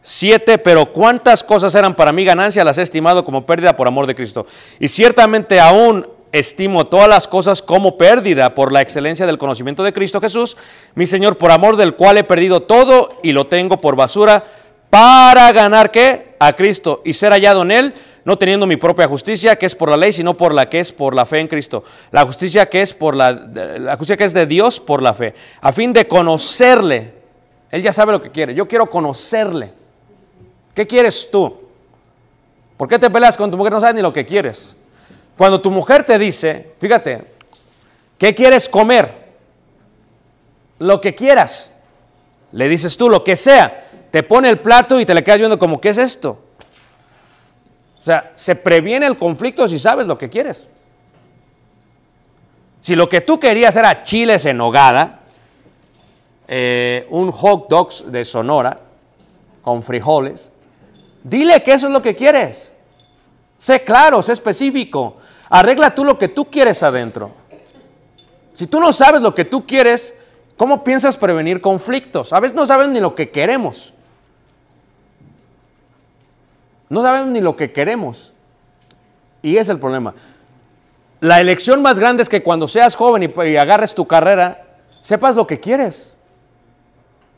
[0.02, 4.06] 7, pero cuántas cosas eran para mí ganancia, las he estimado como pérdida por amor
[4.06, 4.46] de Cristo.
[4.78, 9.92] Y ciertamente aún estimo todas las cosas como pérdida por la excelencia del conocimiento de
[9.92, 10.56] Cristo Jesús,
[10.94, 14.44] mi Señor, por amor del cual he perdido todo y lo tengo por basura,
[14.90, 16.34] para ganar qué?
[16.38, 17.94] A Cristo y ser hallado en Él,
[18.26, 20.90] no teniendo mi propia justicia, que es por la ley, sino por la que es
[20.90, 21.84] por la fe en Cristo.
[22.10, 25.32] La justicia que es por la, la justicia que es de Dios por la fe,
[25.60, 27.14] a fin de conocerle.
[27.70, 28.52] Él ya sabe lo que quiere.
[28.52, 29.72] Yo quiero conocerle.
[30.74, 31.56] ¿Qué quieres tú?
[32.76, 33.72] ¿Por qué te peleas con tu mujer?
[33.72, 34.76] No sabes ni lo que quieres.
[35.38, 37.22] Cuando tu mujer te dice, fíjate,
[38.18, 39.14] ¿qué quieres comer?
[40.80, 41.70] Lo que quieras.
[42.50, 43.88] Le dices tú lo que sea.
[44.10, 46.40] Te pone el plato y te le quedas viendo como, ¿qué es esto?
[48.06, 50.68] O sea, se previene el conflicto si sabes lo que quieres.
[52.80, 55.22] Si lo que tú querías era chiles en hogada,
[56.46, 58.78] eh, un hot dogs de Sonora
[59.60, 60.52] con frijoles,
[61.24, 62.70] dile que eso es lo que quieres.
[63.58, 65.16] Sé claro, sé específico.
[65.48, 67.32] Arregla tú lo que tú quieres adentro.
[68.52, 70.14] Si tú no sabes lo que tú quieres,
[70.56, 72.32] ¿cómo piensas prevenir conflictos?
[72.32, 73.92] A veces no sabes ni lo que queremos.
[76.88, 78.32] No sabemos ni lo que queremos.
[79.42, 80.14] Y es el problema.
[81.20, 84.64] La elección más grande es que cuando seas joven y, agarres tu carrera,
[85.02, 86.14] sepas lo que quieres.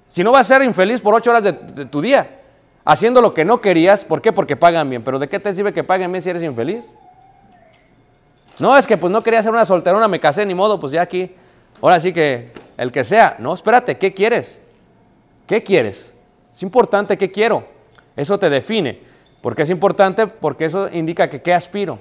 [0.09, 2.41] Si no vas a ser infeliz por ocho horas de, de, tu día,
[2.85, 4.33] haciendo lo que no querías, ¿por qué?
[4.33, 5.03] Porque pagan bien.
[5.03, 6.91] Pero ¿de qué te sirve que paguen bien si eres infeliz?
[8.59, 11.03] No, es que pues no quería ser una solterona, me casé, ni modo, pues ya
[11.03, 11.33] aquí.
[11.81, 13.37] Ahora sí que el que sea.
[13.39, 14.61] No, espérate, ¿qué quieres?
[15.47, 16.13] ¿Qué quieres?
[16.55, 17.65] Es importante qué quiero.
[18.17, 19.01] Eso te define.
[19.41, 20.27] ¿Por qué es importante?
[20.27, 21.99] Porque eso indica que qué aspiro.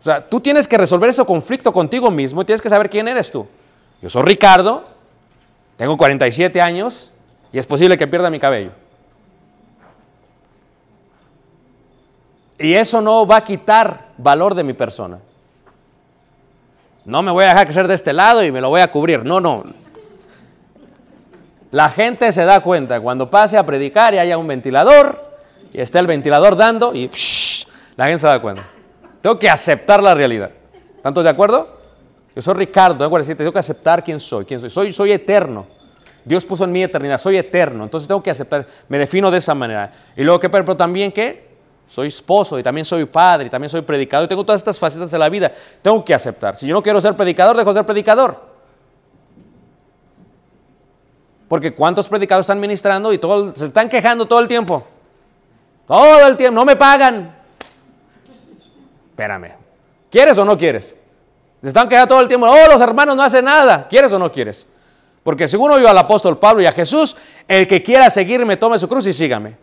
[0.00, 3.08] O sea, tú tienes que resolver ese conflicto contigo mismo y tienes que saber quién
[3.08, 3.46] eres tú.
[4.02, 4.84] Yo soy Ricardo,
[5.76, 7.10] tengo 47 años
[7.52, 8.72] y es posible que pierda mi cabello.
[12.58, 15.18] Y eso no va a quitar valor de mi persona.
[17.04, 19.24] No me voy a dejar crecer de este lado y me lo voy a cubrir.
[19.24, 19.64] No, no.
[21.70, 25.23] La gente se da cuenta cuando pase a predicar y haya un ventilador
[25.74, 27.10] y esté el ventilador dando y
[27.96, 28.64] la gente se da cuenta.
[29.20, 30.50] Tengo que aceptar la realidad.
[30.96, 31.80] ¿Están todos de acuerdo?
[32.34, 34.70] Yo soy Ricardo, tengo 47, tengo que aceptar quién soy, quién soy.
[34.70, 35.66] Soy, soy eterno.
[36.24, 37.84] Dios puso en mí eternidad, soy eterno.
[37.84, 39.92] Entonces tengo que aceptar, me defino de esa manera.
[40.16, 40.48] Y luego, ¿qué?
[40.48, 41.54] Pero también, ¿qué?
[41.88, 44.26] Soy esposo y también soy padre y también soy predicador.
[44.26, 45.52] Y tengo todas estas facetas de la vida.
[45.82, 46.56] Tengo que aceptar.
[46.56, 48.40] Si yo no quiero ser predicador, dejo de ser predicador.
[51.48, 54.86] Porque ¿cuántos predicadores están ministrando y todo, se están quejando todo el tiempo?
[55.86, 57.34] Todo el tiempo, no me pagan.
[59.10, 59.52] Espérame,
[60.10, 60.96] ¿quieres o no quieres?
[61.60, 63.86] Se están quejando todo el tiempo, oh, los hermanos no hacen nada.
[63.88, 64.66] ¿Quieres o no quieres?
[65.22, 67.16] Porque según oyó al apóstol Pablo y a Jesús,
[67.48, 69.56] el que quiera seguirme, tome su cruz y sígame.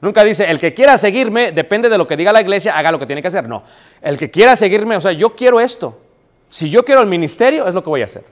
[0.00, 2.98] Nunca dice, el que quiera seguirme, depende de lo que diga la iglesia, haga lo
[3.00, 3.48] que tiene que hacer.
[3.48, 3.64] No,
[4.00, 5.98] el que quiera seguirme, o sea, yo quiero esto.
[6.48, 8.24] Si yo quiero el ministerio, es lo que voy a hacer.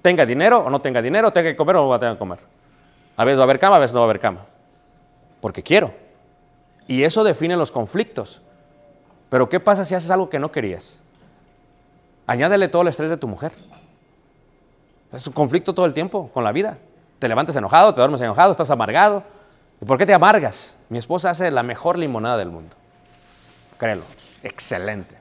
[0.00, 2.18] Tenga dinero o no tenga dinero, tenga que comer o no va a tener que
[2.18, 2.38] comer.
[3.16, 4.46] A veces va a haber cama, a veces no va a haber cama.
[5.40, 5.92] Porque quiero.
[6.92, 8.42] Y eso define los conflictos.
[9.30, 11.02] Pero ¿qué pasa si haces algo que no querías?
[12.26, 13.50] Añádele todo el estrés de tu mujer.
[15.10, 16.76] Es un conflicto todo el tiempo con la vida.
[17.18, 19.22] Te levantas enojado, te duermes enojado, estás amargado.
[19.80, 20.76] ¿Y por qué te amargas?
[20.90, 22.76] Mi esposa hace la mejor limonada del mundo.
[23.78, 24.02] Créelo,
[24.42, 25.16] excelente.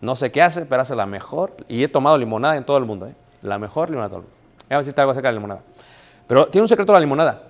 [0.00, 1.58] No sé qué hace, pero hace la mejor.
[1.68, 3.06] Y he tomado limonada en todo el mundo.
[3.06, 3.14] ¿eh?
[3.42, 4.36] La mejor limonada de todo el mundo.
[4.66, 5.60] Voy a decirte algo acerca de la limonada.
[6.26, 7.42] Pero tiene un secreto la limonada.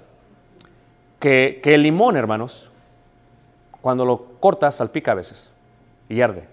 [1.20, 2.72] Que, que el limón, hermanos,
[3.86, 5.52] cuando lo cortas, salpica a veces
[6.08, 6.48] y arde.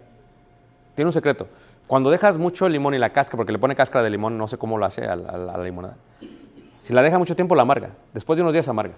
[0.93, 1.48] Tiene un secreto.
[1.88, 4.60] Cuando dejas mucho limón y la cáscara, porque le pone cáscara de limón, no sé
[4.60, 5.98] cómo lo hace a la, a la limonada.
[6.78, 7.89] Si la deja mucho tiempo, la amarga.
[8.13, 8.93] Después de unos días, amarga.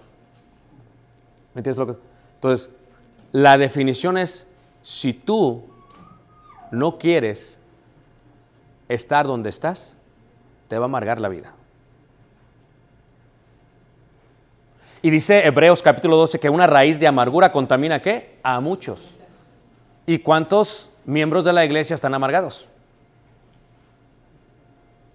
[1.54, 1.96] ¿Me entiendes lo que?
[2.34, 2.70] Entonces,
[3.32, 4.46] la definición es:
[4.82, 5.64] si tú
[6.72, 7.58] no quieres
[8.90, 9.96] estar donde estás,
[10.68, 11.54] te va a amargar la vida.
[15.06, 18.40] Y dice Hebreos capítulo 12 que una raíz de amargura contamina qué?
[18.42, 19.16] A muchos.
[20.08, 22.68] ¿Y cuántos miembros de la iglesia están amargados?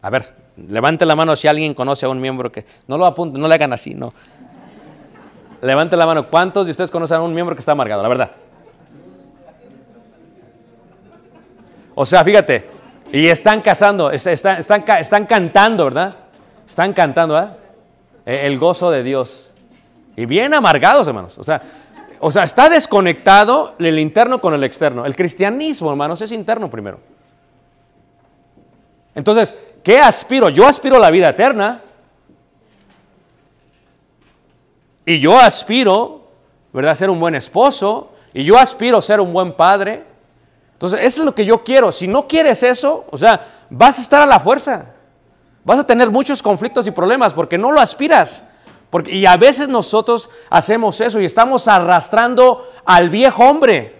[0.01, 0.33] A ver,
[0.69, 2.65] levante la mano si alguien conoce a un miembro que...
[2.87, 4.15] No lo apunte, no le hagan así, no.
[5.61, 6.29] Levante la mano.
[6.29, 8.01] ¿Cuántos de ustedes conocen a un miembro que está amargado?
[8.01, 8.31] La verdad.
[11.97, 12.71] O sea, fíjate,
[13.11, 16.15] y están casando, están, están, están cantando, ¿verdad?
[16.65, 17.57] Están cantando, ¿verdad?
[18.25, 19.50] El gozo de Dios.
[20.17, 21.39] Y bien amargados, hermanos.
[21.39, 21.63] O sea,
[22.21, 25.07] o sea, está desconectado el interno con el externo.
[25.07, 27.01] El cristianismo, hermanos, es interno primero.
[29.15, 30.51] Entonces, ¿qué aspiro?
[30.51, 31.83] Yo aspiro a la vida eterna.
[35.07, 36.29] Y yo aspiro,
[36.75, 38.13] ¿verdad?, a ser un buen esposo.
[38.35, 40.05] Y yo aspiro a ser un buen padre.
[40.75, 41.91] Entonces, eso es lo que yo quiero.
[41.91, 44.85] Si no quieres eso, o sea, vas a estar a la fuerza.
[45.65, 48.43] Vas a tener muchos conflictos y problemas porque no lo aspiras.
[48.91, 53.97] Porque, y a veces nosotros hacemos eso y estamos arrastrando al viejo hombre.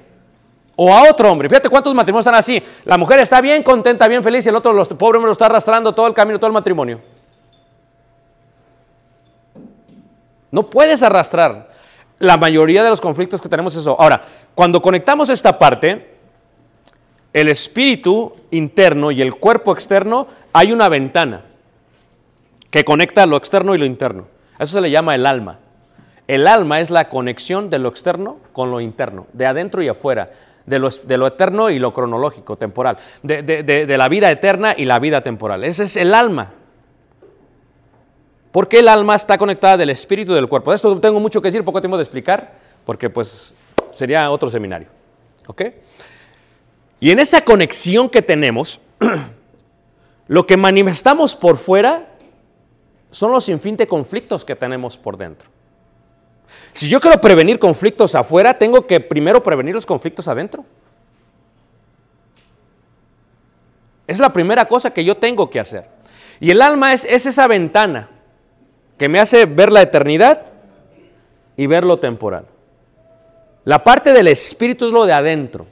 [0.83, 1.49] o a otro hombre.
[1.49, 2.63] Fíjate cuántos matrimonios están así.
[2.85, 5.47] La mujer está bien contenta, bien feliz y el otro, los, pobre hombre, lo está
[5.47, 7.01] arrastrando todo el camino, todo el matrimonio.
[10.51, 11.71] No puedes arrastrar.
[12.19, 13.97] La mayoría de los conflictos que tenemos es eso.
[13.99, 14.23] Ahora,
[14.55, 16.17] cuando conectamos esta parte,
[17.33, 21.45] el espíritu interno y el cuerpo externo, hay una ventana
[22.71, 24.27] que conecta lo externo y lo interno.
[24.61, 25.59] Eso se le llama el alma.
[26.29, 30.31] El alma es la conexión de lo externo con lo interno, de adentro y afuera,
[30.65, 35.65] de lo, eterno y lo cronológico, temporal, de la vida eterna y la vida temporal.
[35.65, 36.53] Ese es el alma.
[38.53, 40.71] Porque el alma está conectada del espíritu y del cuerpo.
[40.71, 42.53] De esto tengo mucho que decir, poco tiempo de explicar,
[42.85, 43.55] porque pues
[43.93, 44.89] sería otro seminario.
[45.47, 45.63] ¿Ok?
[46.99, 48.81] Y en esa conexión que tenemos,
[50.29, 52.10] lo que manifestamos por fuera
[53.11, 55.49] son los sinfín de conflictos que tenemos por dentro.
[56.73, 60.65] Si yo quiero prevenir conflictos afuera, tengo que primero prevenir los conflictos adentro.
[64.07, 65.89] Es la primera cosa que yo tengo que hacer.
[66.41, 68.09] Y el alma es, es esa ventana
[68.99, 70.47] que me hace ver la eternidad
[71.57, 72.47] y ver lo temporal.
[73.65, 75.67] La parte del espíritu es lo de adentro.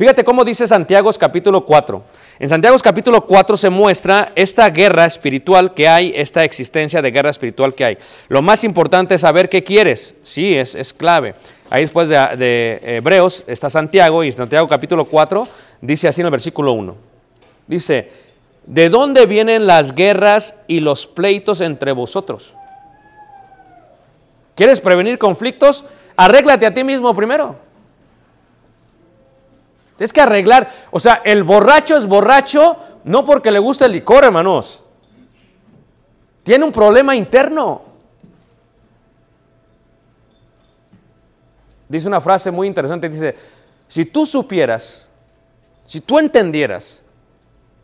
[0.00, 2.02] Fíjate cómo dice Santiago capítulo 4.
[2.38, 7.28] En Santiago capítulo 4 se muestra esta guerra espiritual que hay, esta existencia de guerra
[7.28, 7.98] espiritual que hay.
[8.28, 10.14] Lo más importante es saber qué quieres.
[10.22, 11.34] Sí, es, es clave.
[11.68, 15.46] Ahí después de, de Hebreos está Santiago y Santiago capítulo 4
[15.82, 16.96] dice así en el versículo 1.
[17.66, 18.10] Dice,
[18.64, 22.56] ¿de dónde vienen las guerras y los pleitos entre vosotros?
[24.54, 25.84] ¿Quieres prevenir conflictos?
[26.16, 27.68] Arréglate a ti mismo primero.
[30.00, 30.66] Tienes que arreglar.
[30.92, 34.82] O sea, el borracho es borracho no porque le gusta el licor, hermanos.
[36.42, 37.82] Tiene un problema interno.
[41.86, 43.36] Dice una frase muy interesante, dice,
[43.88, 45.10] si tú supieras,
[45.84, 47.02] si tú entendieras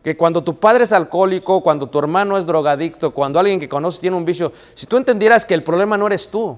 [0.02, 4.00] que cuando tu padre es alcohólico, cuando tu hermano es drogadicto, cuando alguien que conoces
[4.00, 6.56] tiene un vicio, si tú entendieras que el problema no eres tú,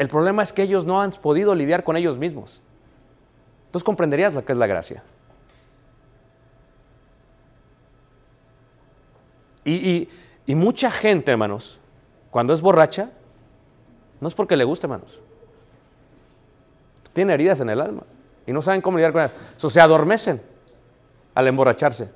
[0.00, 2.62] el problema es que ellos no han podido lidiar con ellos mismos.
[3.66, 5.02] Entonces comprenderías lo que es la gracia.
[9.62, 10.08] Y,
[10.46, 11.78] mucha gente, hermanos,
[12.30, 13.10] cuando es borracha,
[14.22, 15.20] no es porque le guste, hermanos.
[17.12, 18.04] Tiene heridas en el alma
[18.46, 19.34] y no saben cómo lidiar con ellas.
[19.58, 20.40] So, se adormecen
[21.34, 22.08] al emborracharse.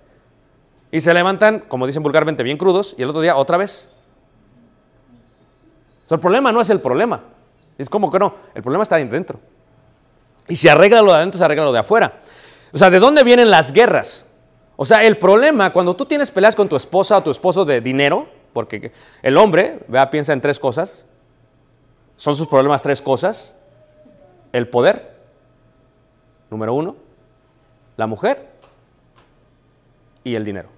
[0.90, 3.90] Y se levantan, como dicen vulgarmente, bien crudos y el otro día otra vez.
[6.08, 7.33] El problema no es el problema.
[7.78, 9.40] Es como que no, el problema está dentro.
[10.46, 12.20] Y si arregla lo de adentro, se arregla lo de afuera.
[12.72, 14.26] O sea, ¿de dónde vienen las guerras?
[14.76, 17.80] O sea, el problema, cuando tú tienes peleas con tu esposa o tu esposo de
[17.80, 21.06] dinero, porque el hombre, vea, piensa en tres cosas,
[22.16, 23.54] son sus problemas tres cosas.
[24.52, 25.16] El poder,
[26.50, 26.96] número uno,
[27.96, 28.48] la mujer
[30.22, 30.68] y el dinero.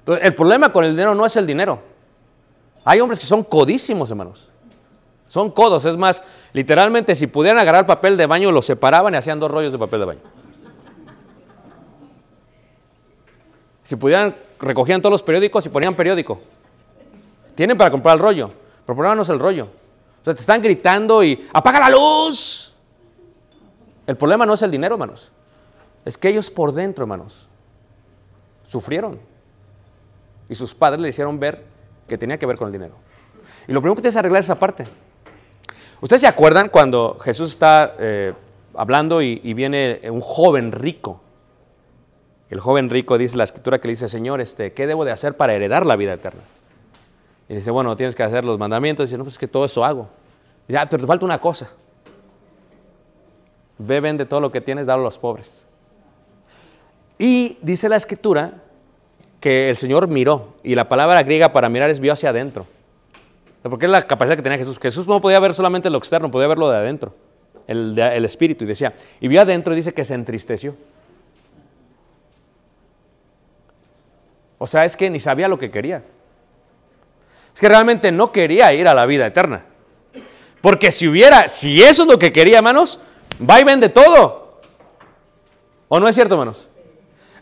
[0.00, 1.80] Entonces, el problema con el dinero no es el dinero.
[2.84, 4.50] Hay hombres que son codísimos, hermanos.
[5.34, 9.40] Son codos, es más, literalmente si pudieran agarrar papel de baño, lo separaban y hacían
[9.40, 10.20] dos rollos de papel de baño.
[13.82, 16.38] Si pudieran, recogían todos los periódicos y ponían periódico.
[17.56, 18.52] Tienen para comprar el rollo,
[18.86, 19.64] pero es el rollo.
[19.64, 22.72] O sea, te están gritando y apaga la luz.
[24.06, 25.32] El problema no es el dinero, hermanos.
[26.04, 27.48] Es que ellos por dentro, hermanos,
[28.62, 29.18] sufrieron.
[30.48, 31.64] Y sus padres le hicieron ver
[32.06, 32.94] que tenía que ver con el dinero.
[33.66, 34.86] Y lo primero que tienes que arreglar es esa parte.
[36.00, 38.32] ¿Ustedes se acuerdan cuando Jesús está eh,
[38.74, 41.20] hablando y, viene un joven rico?
[42.50, 45.36] El joven rico dice la escritura que le dice, Señor, este, ¿qué debo de hacer
[45.36, 46.42] para heredar la vida eterna?
[47.48, 49.04] Y dice, bueno, tienes que hacer los mandamientos.
[49.04, 50.08] Y dice, no, pues es que todo eso hago.
[50.66, 51.70] Y dice, ah, pero te falta una cosa.
[53.78, 55.66] Ve, vende todo lo que tienes, dalo a los pobres.
[57.18, 58.62] Y dice la escritura
[59.40, 62.66] que el Señor miró, y la palabra griega para mirar es vio hacia adentro.
[63.70, 64.78] Porque es la capacidad que tenía Jesús.
[64.78, 67.14] Jesús no podía ver solamente lo externo, podía ver lo de adentro,
[67.66, 68.64] el, espíritu.
[68.64, 70.76] Y decía, y vio adentro y dice que se entristeció.
[74.58, 76.02] O sea, es que ni sabía lo que quería.
[77.54, 79.64] Es que realmente no quería ir a la vida eterna.
[80.60, 83.00] Porque si hubiera, si eso es lo que quería, hermanos,
[83.48, 84.60] va y vende todo.
[85.88, 86.68] ¿O no es cierto, hermanos?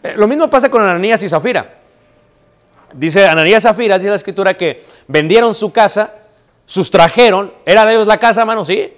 [0.05, 1.82] Eh, lo mismo pasa con Ananías y Zafira.
[2.93, 6.12] Dice Ananías Zafira, dice la escritura que vendieron su casa,
[6.66, 8.93] sustrajeron, era de ellos la casa, hermanos, sí.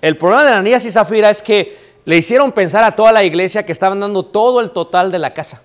[0.00, 3.64] El problema de Ananías y Zafira es que le hicieron pensar a toda la iglesia
[3.64, 5.62] que estaban dando todo el total de la casa.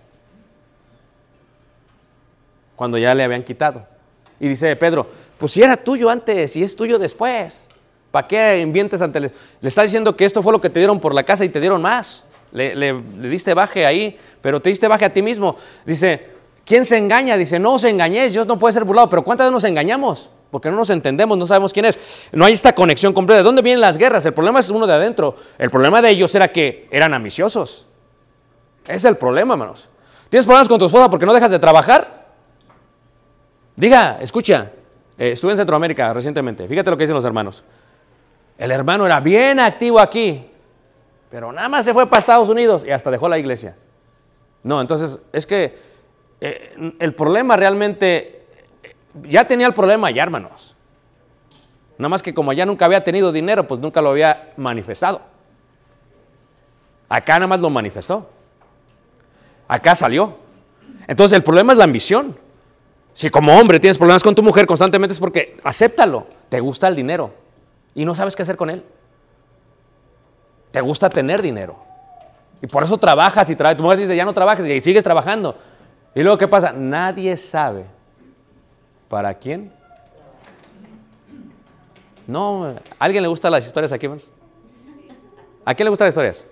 [2.75, 3.85] Cuando ya le habían quitado.
[4.39, 7.67] Y dice Pedro, pues si era tuyo antes y es tuyo después.
[8.11, 9.31] ¿Para qué invientes ante Le
[9.61, 11.59] le está diciendo que esto fue lo que te dieron por la casa y te
[11.59, 12.23] dieron más.
[12.51, 15.57] Le, le- le diste baje ahí, pero te diste baje a ti mismo.
[15.85, 16.36] Dice,
[16.67, 17.37] ¿quién se engaña?
[17.37, 19.09] Dice, no os engañéis, Dios no puede ser burlado.
[19.09, 20.29] Pero ¿cuántas veces nos engañamos?
[20.51, 21.97] Porque no nos entendemos, no sabemos quién es.
[22.31, 23.37] No hay esta conexión completa.
[23.37, 24.25] ¿De dónde vienen las guerras?
[24.25, 25.35] El problema es uno de adentro.
[25.57, 27.85] El problema de ellos era que eran ambiciosos.
[28.85, 29.89] Es el problema, hermanos.
[30.29, 32.27] ¿Tienes problemas con tu esposa porque no dejas de trabajar?
[33.75, 34.71] Diga, escucha,
[35.17, 37.63] eh, estuve en Centroamérica recientemente, fíjate lo que dicen los hermanos.
[38.57, 40.49] El hermano era bien activo aquí,
[41.29, 43.75] pero nada más se fue para Estados Unidos y hasta dejó la iglesia.
[44.63, 45.77] No, entonces es que
[46.41, 48.45] eh, el problema realmente,
[49.23, 50.75] ya tenía el problema allá, hermanos.
[51.97, 55.21] Nada más que como allá nunca había tenido dinero, pues nunca lo había manifestado.
[57.09, 58.29] Acá nada más lo manifestó.
[59.67, 60.35] Acá salió.
[61.07, 62.37] Entonces el problema es la ambición.
[63.13, 66.27] Si como hombre tienes problemas con tu mujer constantemente es porque acéptalo.
[66.49, 67.33] Te gusta el dinero
[67.95, 68.83] y no sabes qué hacer con él.
[70.71, 71.77] Te gusta tener dinero.
[72.61, 73.77] Y por eso trabajas y trabajas.
[73.77, 75.57] Tu mujer dice, ya no trabajes y sigues trabajando.
[76.17, 76.71] Y luego, ¿qué pasa?
[76.71, 77.85] Nadie sabe
[79.07, 79.71] para quién.
[82.25, 84.07] No, ¿a alguien le gustan las historias aquí?
[84.07, 84.27] hermanos?
[85.63, 86.43] ¿A quién le gustan las historias?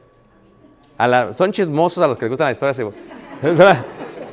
[1.00, 2.94] A la- son chismosos a los que les gustan las historias.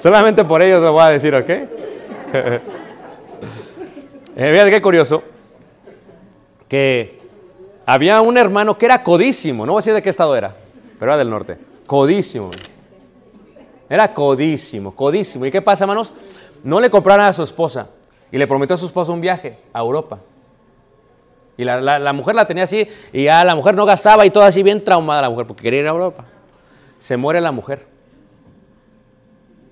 [0.03, 1.49] Solamente por ellos lo voy a decir, ¿ok?
[4.35, 5.23] Eh, Vean qué curioso.
[6.69, 7.21] Que
[7.87, 9.65] había un hermano que era codísimo.
[9.65, 10.55] No voy a decir de qué estado era,
[10.99, 11.57] pero era del norte.
[11.87, 12.51] Codísimo.
[13.93, 15.45] Era codísimo, codísimo.
[15.45, 16.15] ¿Y qué pasa, hermanos?
[16.65, 17.89] No le compraron a su esposa.
[18.31, 20.19] Y le prometió a su esposa un viaje a Europa.
[21.59, 24.47] Y la, la- mujer la tenía así, y ya la mujer no gastaba y toda
[24.47, 26.25] así bien traumada la mujer, porque quería ir a Europa.
[26.99, 27.87] Se muere la mujer.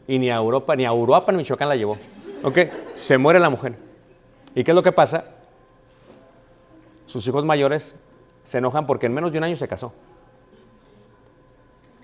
[0.06, 1.96] Y ni a Europa, ni a Uruapan, ni Michoacán la llevó.
[2.42, 2.58] ¿Ok?
[2.96, 3.74] Se muere la mujer.
[4.54, 5.24] ¿Y qué es lo que pasa?
[7.06, 7.94] Sus hijos mayores
[8.44, 9.94] se enojan porque en menos de un año se casó.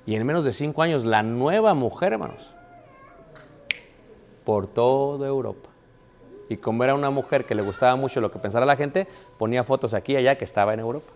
[0.07, 2.55] Y en menos de cinco años, la nueva mujer, hermanos,
[4.45, 5.69] por toda Europa.
[6.49, 9.65] Y como era una mujer que le gustaba mucho lo que pensara la gente, ponía
[9.65, 11.13] fotos aquí y allá que estaba en Europa.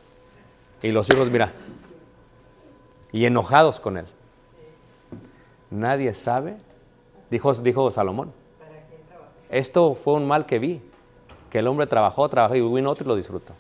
[0.82, 1.52] Y los hijos, mira,
[3.12, 4.06] y enojados con él.
[5.70, 6.56] Nadie sabe,
[7.30, 8.32] dijo, dijo Salomón.
[9.50, 10.80] Esto fue un mal que vi,
[11.48, 13.52] que el hombre trabajó, trabajó y vino otro y lo disfrutó.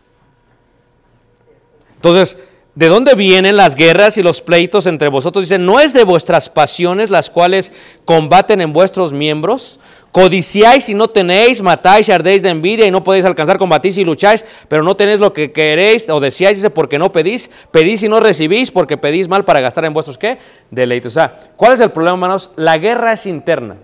[1.96, 2.36] Entonces,
[2.74, 5.44] ¿de dónde vienen las guerras y los pleitos entre vosotros?
[5.44, 7.72] Dice, ¿no es de vuestras pasiones las cuales
[8.04, 9.80] combaten en vuestros miembros?
[10.12, 14.04] Codiciáis y no tenéis, matáis y ardéis de envidia y no podéis alcanzar, combatís y
[14.04, 18.08] lucháis, pero no tenéis lo que queréis o deseáis, dice, porque no pedís, pedís y
[18.08, 20.38] no recibís, porque pedís mal para gastar en vuestros, ¿qué?
[20.70, 21.12] Deleites.
[21.12, 22.50] O sea, ¿cuál es el problema, hermanos?
[22.56, 23.76] La guerra es interna.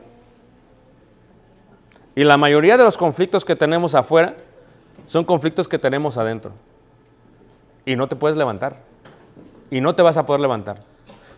[2.16, 4.34] Y la mayoría de los conflictos que tenemos afuera
[5.06, 6.52] son conflictos que tenemos adentro
[7.86, 8.76] y no te puedes levantar.
[9.70, 10.82] Y no te vas a poder levantar.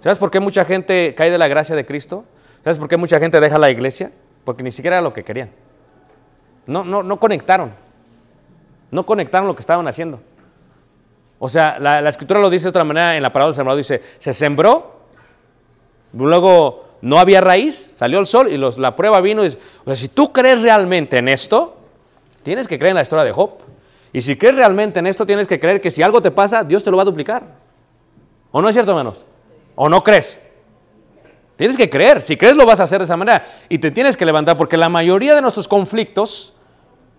[0.00, 2.24] ¿Sabes por qué mucha gente cae de la gracia de Cristo?
[2.64, 4.10] ¿Sabes por qué mucha gente deja la iglesia?
[4.44, 5.50] Porque ni siquiera era lo que querían.
[6.66, 7.72] No, no, no conectaron.
[8.90, 10.20] No conectaron lo que estaban haciendo.
[11.38, 13.78] O sea, la, la escritura lo dice de otra manera en la parábola del sembrador.
[13.78, 15.02] Dice, se sembró,
[16.12, 19.44] luego no había raíz, salió el sol y la prueba vino.
[19.44, 21.76] Y, o sea, si tú crees realmente en esto,
[22.42, 23.50] tienes que creer en la historia de Job.
[24.12, 26.82] Y si crees realmente en esto, tienes que creer que si algo te pasa, Dios
[26.82, 27.42] te lo va a duplicar.
[28.50, 29.26] ¿O no es cierto, hermanos?
[29.74, 30.40] ¿O no crees?
[31.56, 32.22] Tienes que creer.
[32.22, 33.44] Si crees, lo vas a hacer de esa manera.
[33.68, 36.54] Y te tienes que levantar, porque la mayoría de nuestros conflictos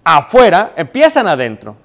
[0.04, 1.76] afuera empiezan adentro.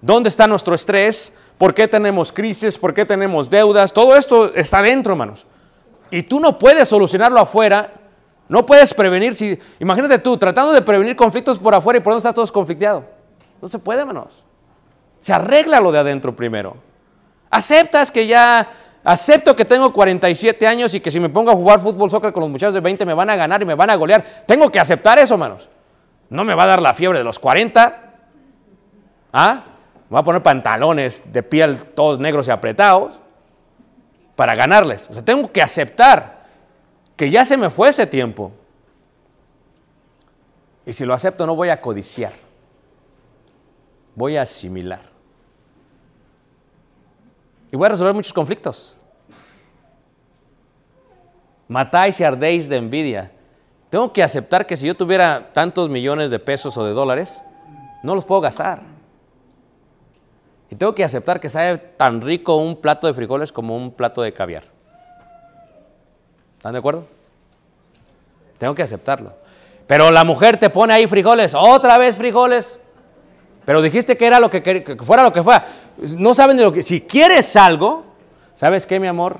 [0.00, 1.32] ¿Dónde está nuestro estrés?
[1.56, 2.78] ¿Por qué tenemos crisis?
[2.78, 3.92] ¿Por qué tenemos deudas?
[3.92, 5.46] Todo esto está adentro, hermanos.
[6.10, 7.92] Y tú no puedes solucionarlo afuera.
[8.48, 9.60] No puedes prevenir.
[9.78, 13.04] Imagínate tú tratando de prevenir conflictos por afuera y por dónde está todo conflicteado.
[13.62, 14.44] No se puede, hermanos.
[15.20, 16.76] Se arregla lo de adentro primero.
[17.50, 18.68] Aceptas que ya,
[19.04, 22.42] acepto que tengo 47 años y que si me pongo a jugar fútbol, soccer con
[22.42, 24.24] los muchachos de 20 me van a ganar y me van a golear.
[24.46, 25.68] Tengo que aceptar eso, hermanos.
[26.28, 28.02] No me va a dar la fiebre de los 40.
[29.32, 29.64] ¿Ah?
[30.08, 33.20] Me voy a poner pantalones de piel todos negros y apretados
[34.36, 35.08] para ganarles.
[35.10, 36.40] O sea, tengo que aceptar
[37.16, 38.52] que ya se me fue ese tiempo.
[40.86, 42.32] Y si lo acepto, no voy a codiciar.
[44.14, 45.09] Voy a asimilar.
[47.70, 48.96] Y voy a resolver muchos conflictos.
[51.68, 53.30] Matáis y ardéis de envidia.
[53.90, 57.42] Tengo que aceptar que si yo tuviera tantos millones de pesos o de dólares,
[58.02, 58.82] no los puedo gastar.
[60.70, 64.22] Y tengo que aceptar que sabe tan rico un plato de frijoles como un plato
[64.22, 64.64] de caviar.
[66.56, 67.06] ¿Están de acuerdo?
[68.58, 69.32] Tengo que aceptarlo.
[69.86, 72.78] Pero la mujer te pone ahí frijoles, otra vez frijoles.
[73.64, 75.66] Pero dijiste que era lo que, quer- que fuera lo que fuera.
[76.16, 76.82] No saben de lo que.
[76.82, 78.04] Si quieres algo,
[78.54, 79.38] ¿sabes qué, mi amor?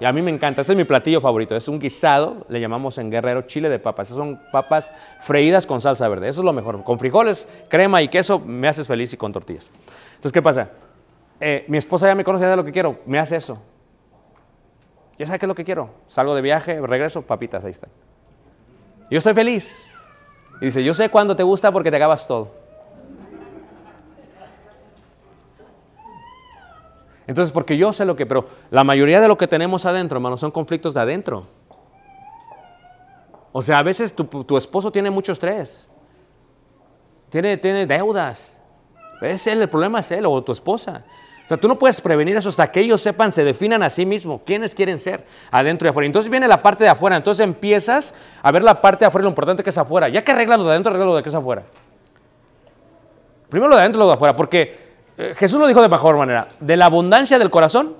[0.00, 0.62] Y a mí me encanta.
[0.62, 1.54] Este es mi platillo favorito.
[1.54, 4.08] Es un guisado, le llamamos en Guerrero chile de papas.
[4.08, 6.28] Esas son papas freídas con salsa verde.
[6.28, 6.82] Eso es lo mejor.
[6.82, 9.70] Con frijoles, crema y queso me haces feliz y con tortillas.
[10.14, 10.70] Entonces, ¿qué pasa?
[11.38, 12.98] Eh, mi esposa ya me conoce ya lo que quiero.
[13.06, 13.58] Me hace eso.
[15.18, 15.90] Ya sabe qué es lo que quiero.
[16.08, 17.90] Salgo de viaje, regreso, papitas, ahí están.
[19.10, 19.84] Yo estoy feliz.
[20.60, 22.61] Y dice, yo sé cuándo te gusta porque te acabas todo.
[27.26, 30.36] Entonces, porque yo sé lo que, pero la mayoría de lo que tenemos adentro, hermano,
[30.36, 31.46] son conflictos de adentro.
[33.52, 35.88] O sea, a veces tu, tu esposo tiene mucho estrés.
[37.28, 38.58] Tiene, tiene deudas.
[39.20, 41.04] Es él, el problema es él o tu esposa.
[41.44, 44.06] O sea, tú no puedes prevenir eso hasta que ellos sepan, se definan a sí
[44.06, 46.06] mismos, quiénes quieren ser, adentro y afuera.
[46.06, 49.26] Entonces viene la parte de afuera, entonces empiezas a ver la parte de afuera y
[49.26, 50.08] lo importante que es afuera.
[50.08, 51.64] Ya que arreglas lo de adentro, arregla lo de que es afuera.
[53.48, 56.16] Primero lo de adentro y lo de afuera, porque eh, Jesús lo dijo de mejor
[56.16, 57.96] manera, de la abundancia del corazón.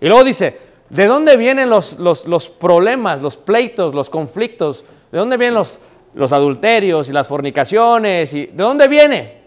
[0.00, 0.58] Y luego dice,
[0.90, 4.84] ¿de dónde vienen los, los- los problemas, los pleitos, los conflictos?
[5.12, 5.78] ¿De dónde vienen los,
[6.14, 8.34] los adulterios y las fornicaciones?
[8.34, 9.42] Y, ¿De dónde viene?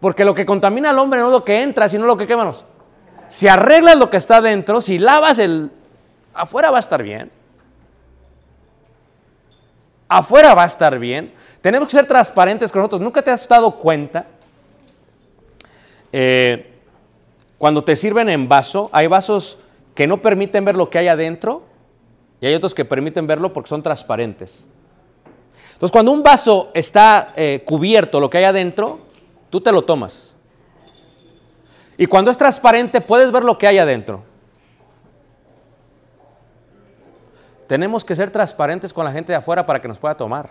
[0.00, 2.64] Porque lo que contamina al hombre no es lo que entra, sino lo que quémanos.
[3.28, 5.70] Si arreglas lo que está dentro, si lavas el...
[6.34, 7.30] afuera va a estar bien.
[10.08, 11.32] Afuera va a estar bien.
[11.60, 13.00] Tenemos que ser transparentes con nosotros.
[13.00, 14.26] ¿Nunca te has dado cuenta?
[16.12, 16.72] Eh,
[17.58, 19.58] cuando te sirven en vaso, hay vasos
[19.94, 21.62] que no permiten ver lo que hay adentro
[22.40, 24.66] y hay otros que permiten verlo porque son transparentes.
[25.72, 29.00] Entonces, cuando un vaso está eh, cubierto, lo que hay adentro,
[29.50, 30.34] tú te lo tomas.
[31.96, 34.22] Y cuando es transparente, puedes ver lo que hay adentro.
[37.66, 40.50] Tenemos que ser transparentes con la gente de afuera para que nos pueda tomar.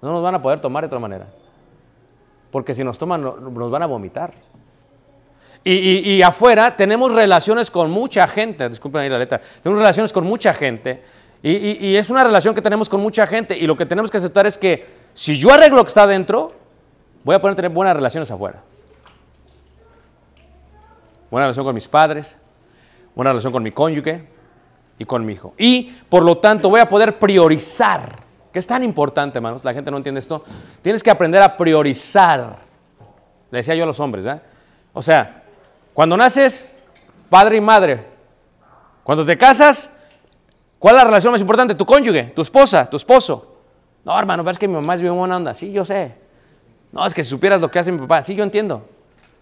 [0.00, 1.26] No nos van a poder tomar de otra manera.
[2.50, 4.32] Porque si nos toman, no- nos van a vomitar.
[5.64, 10.54] Y, afuera tenemos relaciones con mucha gente, disculpen ahí la letra, tenemos relaciones con mucha
[10.54, 11.02] gente.
[11.42, 13.56] Y, y- es una relación que tenemos con mucha gente.
[13.58, 16.52] Y lo que tenemos que aceptar es que si yo arreglo lo que está adentro,
[17.22, 18.62] voy a poder tener buenas relaciones afuera.
[21.30, 22.38] Buena relación con mis padres,
[23.14, 24.24] buena relación con mi cónyuge
[24.98, 25.52] y con mi hijo.
[25.58, 28.16] Y por lo tanto voy a poder priorizar,
[28.58, 30.44] es tan importante, hermanos, la gente no entiende esto.
[30.82, 32.56] Tienes que aprender a priorizar.
[33.50, 34.40] Le decía yo a los hombres, ¿eh?
[34.92, 35.44] O sea,
[35.94, 36.76] cuando naces,
[37.28, 38.04] padre y madre.
[39.02, 39.90] Cuando te casas,
[40.78, 41.74] ¿cuál es la relación más importante?
[41.74, 43.56] Tu cónyuge, tu esposa, tu esposo.
[44.04, 45.54] No, hermano, pero es que mi mamá es bien buena onda.
[45.54, 46.14] Sí, yo sé.
[46.92, 48.24] No, es que si supieras lo que hace mi papá.
[48.24, 48.86] Sí, yo entiendo.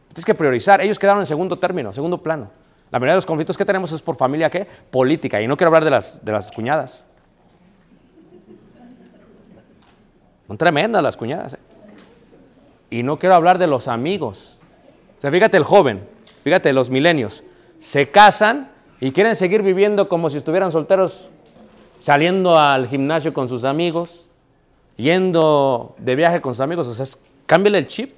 [0.08, 0.80] Tienes que priorizar.
[0.80, 2.50] Ellos quedaron en segundo término, segundo plano.
[2.90, 4.66] La mayoría de los conflictos que tenemos es por familia, ¿qué?
[4.90, 5.40] Política.
[5.40, 7.04] Y no quiero hablar de las, de las cuñadas.
[10.46, 11.54] Son tremendas las cuñadas.
[11.54, 11.58] ¿eh?
[12.90, 14.58] Y no quiero hablar de los amigos.
[15.18, 16.06] O sea, fíjate el joven,
[16.44, 17.42] fíjate los milenios.
[17.78, 18.70] Se casan
[19.00, 21.28] y quieren seguir viviendo como si estuvieran solteros,
[21.98, 24.26] saliendo al gimnasio con sus amigos,
[24.96, 26.86] yendo de viaje con sus amigos.
[26.88, 27.06] O sea,
[27.46, 28.14] cámbiale el chip.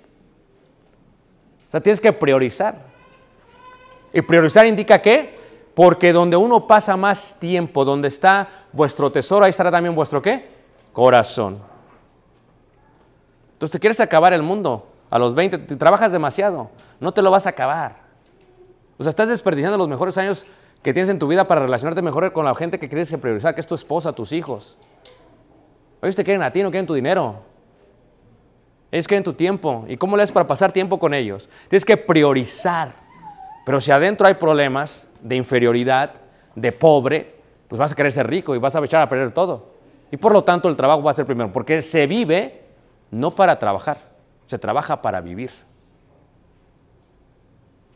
[1.68, 2.86] O sea, tienes que priorizar.
[4.12, 5.36] Y priorizar indica qué?
[5.74, 10.48] Porque donde uno pasa más tiempo, donde está vuestro tesoro, ahí estará también vuestro qué?
[10.92, 11.58] Corazón.
[13.58, 17.32] Entonces te quieres acabar el mundo a los 20, te trabajas demasiado, no te lo
[17.32, 17.96] vas a acabar.
[18.98, 20.46] O sea, estás desperdiciando los mejores años
[20.80, 23.56] que tienes en tu vida para relacionarte mejor con la gente que tienes que priorizar,
[23.56, 24.78] que es tu esposa, tus hijos.
[26.00, 27.40] Ellos te quieren a ti, no quieren tu dinero.
[28.92, 29.84] Ellos quieren tu tiempo.
[29.88, 31.48] ¿Y cómo le para pasar tiempo con ellos?
[31.68, 32.92] Tienes que priorizar.
[33.66, 36.12] Pero si adentro hay problemas de inferioridad,
[36.54, 37.34] de pobre,
[37.66, 39.74] pues vas a querer ser rico y vas a echar a perder todo.
[40.12, 42.67] Y por lo tanto el trabajo va a ser primero, porque se vive
[43.10, 43.98] no para trabajar,
[44.46, 45.50] se trabaja para vivir.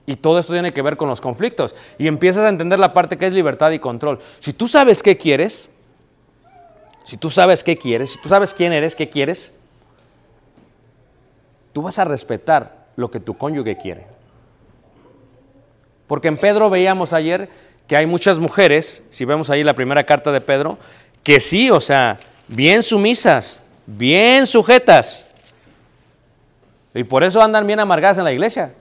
[0.05, 1.75] Y todo esto tiene que ver con los conflictos.
[1.97, 4.19] Y empiezas a entender la parte que es libertad y control.
[4.41, 5.71] Si tú sabes qué quieres,
[7.05, 9.53] si tú sabes qué quieres, si tú sabes quién eres, qué quieres,
[11.73, 14.07] tú vas a respetar lo que tu cónyuge quiere.
[16.07, 17.49] Porque en Pedro veíamos ayer
[17.87, 20.79] que hay muchas mujeres, si vemos ahí la primera carta de Pedro,
[21.23, 25.27] que sí, o sea, bien sumisas, bien sujetas.
[26.95, 28.73] Y por eso andan bien amargadas en la iglesia.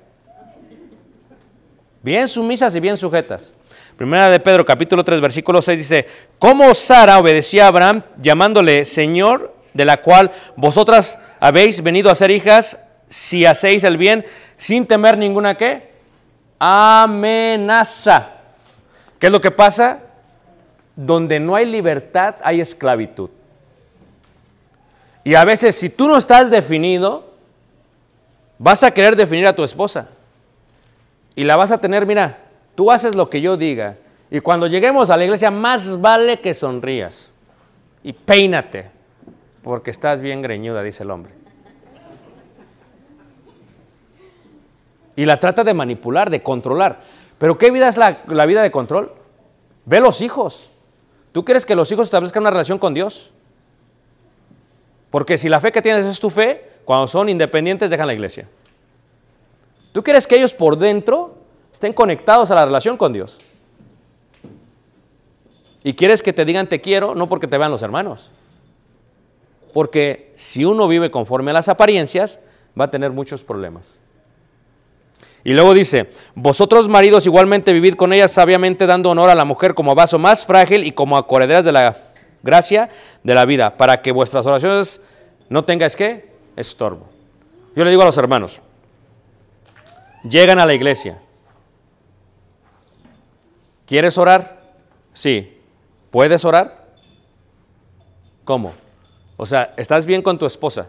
[2.02, 3.54] Bien sumisas y bien sujetas.
[3.96, 6.08] Primera de Pedro, capítulo 3, versículo 6 dice,
[6.40, 12.32] ¿cómo Sara obedecía a Abraham llamándole Señor, de la cual vosotras habéis venido a ser
[12.32, 14.26] hijas, si hacéis el bien,
[14.58, 15.92] sin temer ninguna qué?
[16.58, 18.30] Amenaza.
[19.20, 20.00] ¿Qué es lo que pasa?
[20.96, 23.30] Donde no hay libertad, hay esclavitud.
[25.24, 27.32] Y a veces si tú no estás definido,
[28.58, 30.10] vas a querer definir a tu esposa.
[31.36, 32.40] Y la vas a tener, mira,
[32.76, 33.98] tú haces lo que yo diga.
[34.30, 37.32] Y cuando lleguemos a la iglesia, más vale que sonrías.
[38.04, 38.90] Y peínate,
[39.64, 41.34] porque estás bien greñuda, dice el hombre.
[45.16, 47.02] Y la trata de manipular, de controlar.
[47.38, 49.12] Pero ¿qué vida es la, la vida de control?
[49.86, 50.72] Ve los hijos.
[51.32, 53.32] ¿Tú quieres que los hijos establezcan una relación con Dios?
[55.12, 58.48] Porque si la fe que tienes es tu fe, cuando son independientes dejan la iglesia.
[59.92, 61.36] ¿Tú quieres que ellos por dentro
[61.72, 63.40] estén conectados a la relación con Dios?
[65.84, 68.32] Y quieres que te digan te quiero, no porque te vean los hermanos.
[69.74, 72.40] Porque si uno vive conforme a las apariencias,
[72.80, 74.00] va a tener muchos problemas.
[75.44, 79.74] Y luego dice, vosotros maridos igualmente vivid con ellas sabiamente dando honor a la mujer
[79.74, 81.98] como vaso más frágil y como acorrederas de la
[82.44, 82.90] gracia
[83.24, 85.02] de la vida, para que vuestras oraciones
[85.50, 86.32] no tengáis qué?
[86.56, 87.10] Estorbo.
[87.76, 88.60] Yo le digo a los hermanos,
[90.24, 91.20] llegan a la iglesia.
[93.86, 94.62] ¿Quieres orar?
[95.14, 95.58] Sí.
[96.10, 96.88] ¿Puedes orar?
[98.44, 98.74] ¿Cómo?
[99.38, 100.88] O sea, ¿estás bien con tu esposa?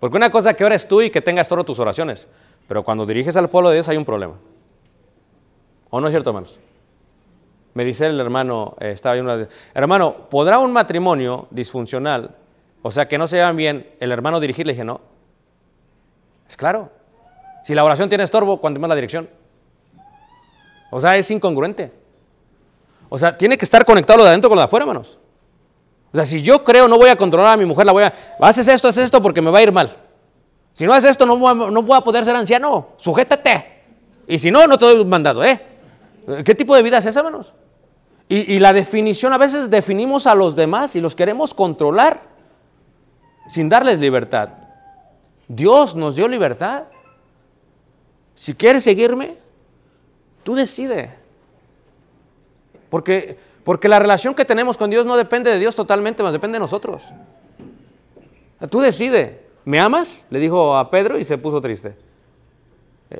[0.00, 2.28] Porque una cosa que ores tú y que tengas todo tus oraciones,
[2.68, 4.34] pero cuando diriges al pueblo de Dios hay un problema.
[5.90, 6.58] ¿O no es cierto, hermanos?
[7.76, 12.34] Me dice el hermano, eh, estaba una, hermano, ¿podrá un matrimonio disfuncional,
[12.80, 14.66] o sea, que no se llevan bien, el hermano dirigir?
[14.66, 15.02] Le dije, no.
[16.48, 16.90] Es claro.
[17.64, 19.28] Si la oración tiene estorbo, cuando más la dirección.
[20.90, 21.92] O sea, es incongruente.
[23.10, 25.18] O sea, tiene que estar conectado lo de adentro con lo de afuera, hermanos.
[26.14, 28.14] O sea, si yo creo no voy a controlar a mi mujer, la voy a...
[28.40, 29.94] Haces esto, haces esto porque me va a ir mal.
[30.72, 32.94] Si no haces esto, no voy, a, no poder ser anciano.
[32.96, 33.82] Sujétate.
[34.26, 35.60] Y si no, no te doy un mandado, ¿eh?
[36.42, 37.52] ¿Qué tipo de vida es esa, hermanos?
[38.28, 42.22] Y, la definición, a veces definimos a los demás y los queremos controlar
[43.48, 44.48] sin darles libertad.
[45.46, 46.84] Dios nos dio libertad.
[48.34, 49.36] Si quieres seguirme,
[50.42, 51.14] tú decide.
[52.90, 56.56] Porque, porque la relación que tenemos con Dios no depende de Dios totalmente, más depende
[56.56, 57.12] de nosotros.
[58.70, 59.46] Tú decide.
[59.64, 60.26] ¿Me amas?
[60.30, 61.96] Le dijo a Pedro y se puso triste.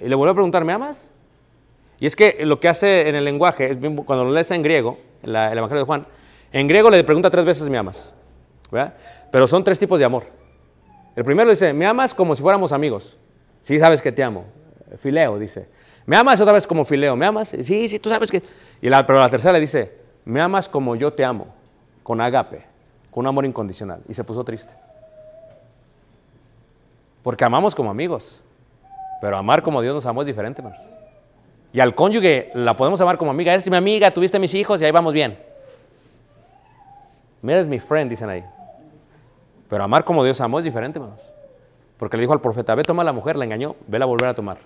[0.00, 1.09] Y le volvió a preguntar, ¿me amas?
[1.99, 5.34] Y es que lo que hace en el lenguaje, cuando lo lees en griego, el
[5.34, 6.07] Evangelio de Juan,
[6.53, 8.14] en griego le pregunta tres veces, ¿me amas?
[8.70, 8.94] ¿verdad?
[9.30, 10.24] Pero son tres tipos de amor.
[11.14, 13.16] El primero dice, ¿me amas como si fuéramos amigos?
[13.62, 14.44] Sí, sabes que te amo.
[14.99, 15.68] Fileo dice.
[16.05, 17.16] ¿Me amas otra vez como fileo?
[17.16, 17.49] ¿Me amas?
[17.49, 18.42] Sí, sí, tú sabes que...
[18.80, 19.92] Pero la tercera le dice,
[20.24, 21.49] me amas como yo te amo,
[22.03, 22.64] con agape,
[23.11, 24.03] con un amor incondicional.
[24.09, 24.72] Y se puso triste.
[27.22, 28.42] Porque amamos como amigos.
[29.20, 30.95] Pero amar como Dios nos amó es diferente, hermanos.
[31.72, 33.52] Y al cónyuge la podemos amar como amiga.
[33.52, 35.38] Eres mi amiga, tuviste mis hijos y ahí vamos bien.
[37.42, 38.44] Mira, es mi friend, dicen ahí.
[39.68, 41.22] Pero amar como Dios amó es diferente, hermanos.
[41.98, 44.28] Porque le dijo al profeta, ve, toma a la mujer, la engañó, vela a volver
[44.28, 44.58] a tomar.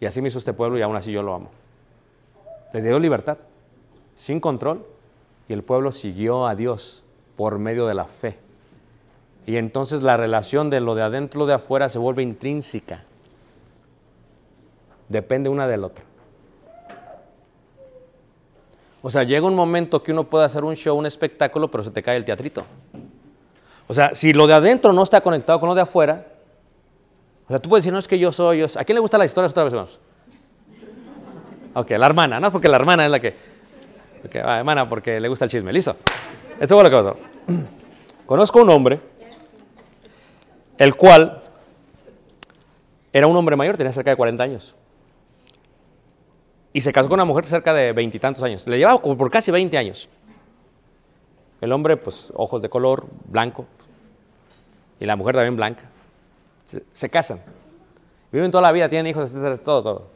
[0.00, 1.50] Y así me hizo este pueblo y aún así yo lo amo.
[2.72, 3.38] Le dio libertad,
[4.16, 4.84] sin control,
[5.48, 7.02] y el pueblo siguió a Dios
[7.36, 8.38] por medio de la fe.
[9.46, 13.04] Y entonces la relación de lo de adentro y lo de afuera se vuelve intrínseca.
[15.08, 16.04] Depende una del otro.
[19.02, 21.90] O sea, llega un momento que uno puede hacer un show, un espectáculo, pero se
[21.90, 22.64] te cae el teatrito.
[23.88, 26.26] O sea, si lo de adentro no está conectado con lo de afuera,
[27.46, 28.66] o sea, tú puedes decir, no es que yo soy, yo.
[28.78, 30.00] ¿A quién le gustan las historias otra vez, hermanos?
[31.74, 33.34] Ok, la hermana, no porque la hermana es la que...
[34.24, 35.96] Okay, va, hermana, porque le gusta el chisme, listo.
[36.60, 37.16] Esto fue lo que pasó.
[38.26, 39.00] Conozco un hombre,
[40.78, 41.42] el cual
[43.12, 44.74] era un hombre mayor, tenía cerca de 40 años.
[46.72, 48.66] Y se casó con una mujer cerca de veintitantos años.
[48.66, 50.08] Le llevaba como por casi 20 años.
[51.60, 53.66] El hombre, pues, ojos de color, blanco.
[54.98, 55.84] Y la mujer también blanca.
[56.64, 57.40] Se, se casan.
[58.32, 60.06] Viven toda la vida, tienen hijos, etcétera, todo, todo.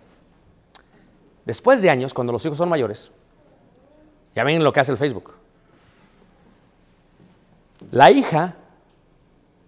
[1.45, 3.13] Después de años, cuando los hijos son mayores,
[4.35, 5.33] ya ven lo que hace el Facebook.
[7.91, 8.57] La hija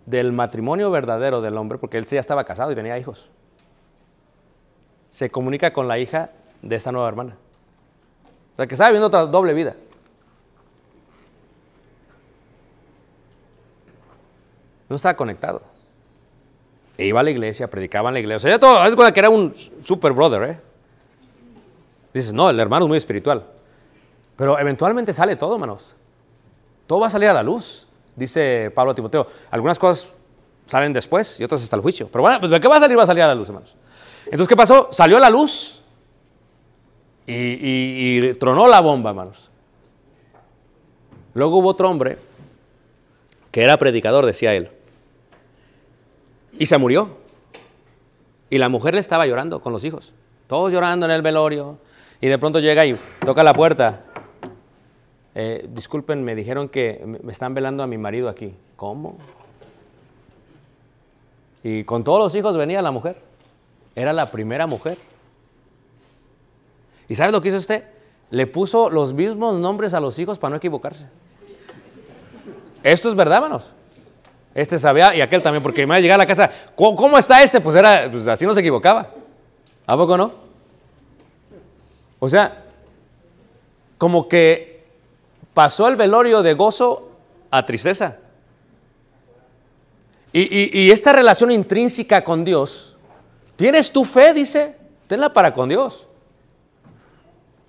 [0.07, 3.31] del matrimonio verdadero del hombre, porque él sí ya estaba casado y tenía hijos,
[5.11, 6.31] se comunica con la hija
[6.63, 7.37] de esta nueva hermana.
[8.55, 9.75] O sea, que estaba viviendo otra doble vida.
[14.89, 15.63] No estaba conectado.
[16.97, 18.37] E iba a la iglesia, predicaba en la iglesia.
[18.37, 19.55] O sea, ya todo, es como que era un
[19.85, 20.61] super brother, ¿eh?
[22.13, 23.45] Dices, no, el hermano es muy espiritual.
[24.37, 25.95] Pero eventualmente sale todo, hermanos.
[26.87, 27.87] Todo va a salir a la luz,
[28.17, 29.27] dice Pablo a Timoteo.
[29.51, 30.13] Algunas cosas
[30.67, 32.09] salen después y otras hasta el juicio.
[32.11, 32.99] Pero bueno, pues ¿de qué va a salir?
[32.99, 33.77] Va a salir a la luz, hermanos.
[34.25, 34.89] Entonces, ¿qué pasó?
[34.91, 35.78] Salió a la luz
[37.29, 39.51] y, tronó la bomba, hermanos.
[41.35, 42.19] Luego hubo otro hombre
[43.51, 44.71] que era predicador, decía él.
[46.59, 47.19] Y se murió.
[48.51, 50.13] Y la mujer le estaba llorando con los hijos.
[50.47, 51.79] Todos llorando en el velorio.
[52.21, 54.05] Y de pronto llega y toca la puerta.
[55.35, 58.55] Eh, disculpen, me dijeron que me están velando a mi marido aquí.
[58.77, 59.19] ¿Cómo?
[61.63, 63.21] Y con todos los hijos venía la mujer.
[63.95, 64.97] Era la primera mujer.
[67.09, 67.85] ¿Y sabes lo que hizo usted?
[68.31, 71.07] Le puso los mismos nombres a los hijos para no equivocarse.
[72.83, 73.73] Esto es verdad, hermanos.
[74.55, 76.51] Este sabía y aquel también, porque me iba a llegar a la casa.
[76.75, 77.61] ¿Cómo, está este?
[77.61, 79.11] Pues era, pues así no se equivocaba.
[79.87, 80.33] ¿A poco no?
[82.19, 82.65] O sea,
[83.97, 84.85] como que
[85.55, 87.11] pasó el velorio de gozo
[87.51, 88.17] a tristeza.
[90.33, 92.97] Y esta relación intrínseca con Dios,
[93.57, 94.77] tienes tu fe, dice,
[95.09, 96.09] tenla para con Dios.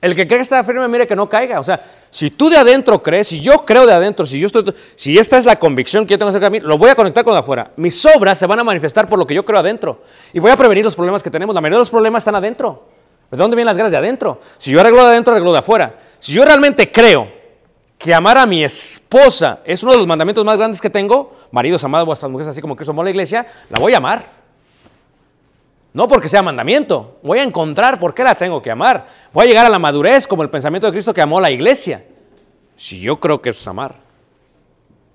[0.02, 1.60] El que cree que está firme, mire que no caiga.
[1.60, 4.48] O sea, si tú de adentro crees, si yo creo de adentro, si yo
[4.96, 7.24] si esta es la convicción que yo tengo acerca de mí, lo voy a conectar
[7.26, 7.72] con afuera.
[7.76, 10.02] Mis obras se van a manifestar por lo que yo creo adentro.
[10.32, 11.54] Y voy a prevenir los problemas que tenemos.
[11.54, 12.88] La mayoría de los problemas están adentro.
[13.30, 14.40] ¿De dónde vienen las ganas de adentro?
[14.58, 15.94] Si yo arreglo de adentro, arreglo de afuera.
[16.18, 17.28] Si yo realmente creo
[17.98, 21.84] que amar a mi esposa es uno de los mandamientos más grandes que tengo, maridos
[21.84, 24.39] amados vuestras mujeres así como Cristo amó a la iglesia, la voy a amar.
[25.94, 29.08] No porque sea mandamiento, voy a encontrar por qué la tengo que amar.
[29.34, 32.06] Voy a llegar a la madurez como el pensamiento de Cristo que amó la iglesia.
[32.76, 33.96] Si yo creo que es amar.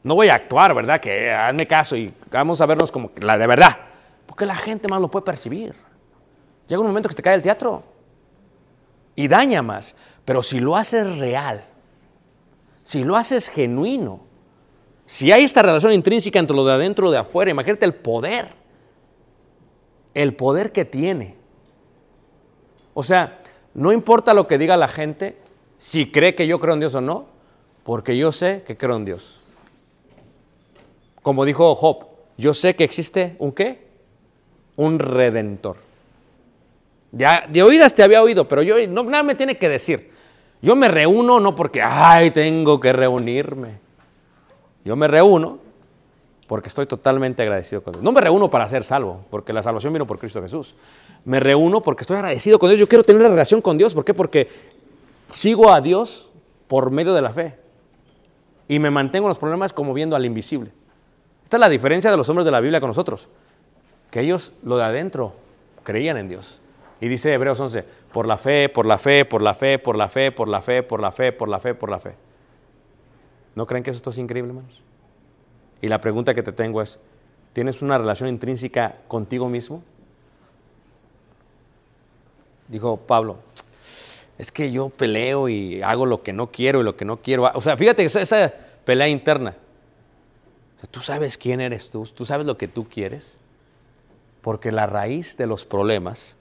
[0.03, 1.01] No voy a actuar, ¿verdad?
[1.01, 3.79] Que eh, hazme caso y vamos a vernos como la de verdad.
[4.27, 5.75] Porque la gente más lo puede percibir.
[6.66, 7.85] Llega un momento que te cae el teatro
[9.14, 9.95] y daña más.
[10.25, 11.64] Pero si lo haces real,
[12.83, 14.20] si lo haces genuino,
[15.07, 17.95] si hay esta relación intrínseca entre lo de adentro y lo de afuera, imagínate el
[17.95, 18.64] poder
[20.15, 21.35] el poder que tiene.
[22.95, 23.41] O sea,
[23.75, 25.37] no importa lo que diga la gente,
[25.79, 27.27] si cree que yo creo en Dios o no,
[27.83, 29.41] porque yo sé que creo en Dios.
[31.23, 32.07] Como dijo Job,
[32.37, 33.87] yo sé que existe un qué?
[34.77, 35.77] Un redentor.
[37.12, 40.11] Ya de oídas te había oído, pero yo no nada me tiene que decir.
[40.62, 43.79] Yo me reúno no porque ay, tengo que reunirme.
[44.85, 45.59] Yo me reúno
[46.55, 48.05] porque estoy totalmente agradecido con Dios.
[48.05, 50.76] No me reúno para ser salvo, porque la salvación vino por Cristo Jesús.
[51.24, 52.78] Me reúno porque estoy agradecido con Dios.
[52.78, 53.92] Yo quiero tener una relación con Dios.
[53.92, 54.14] ¿Por qué?
[54.14, 54.48] Porque
[55.26, 56.30] sigo a Dios
[56.68, 57.57] por medio de la fe.
[58.68, 60.70] Y me mantengo en los problemas como viendo al invisible.
[61.42, 63.26] Esta es la diferencia de los hombres de la Biblia con nosotros.
[64.12, 65.32] Que ellos, lo de adentro,
[65.82, 66.61] creían en Dios.
[67.00, 70.09] Y dice Hebreos 11, por la fe, por la fe, por la fe, por la
[70.09, 72.14] fe, por la fe, por la fe, por la fe, por la fe.
[73.57, 74.84] ¿No creen que esto es increíble, hermanos?
[75.85, 76.99] Y la pregunta que te tengo es,
[77.53, 79.82] ¿tienes una relación intrínseca contigo mismo?
[82.68, 83.41] Dijo Pablo,
[84.39, 87.51] es que yo peleo y hago lo que no quiero y lo que no quiero.
[87.53, 88.51] O sea, fíjate, esa, esa
[88.87, 89.57] pelea interna.
[90.91, 93.39] Tú sabes quién eres tú, tú sabes lo que tú quieres,
[94.41, 96.39] porque la raíz de los problemas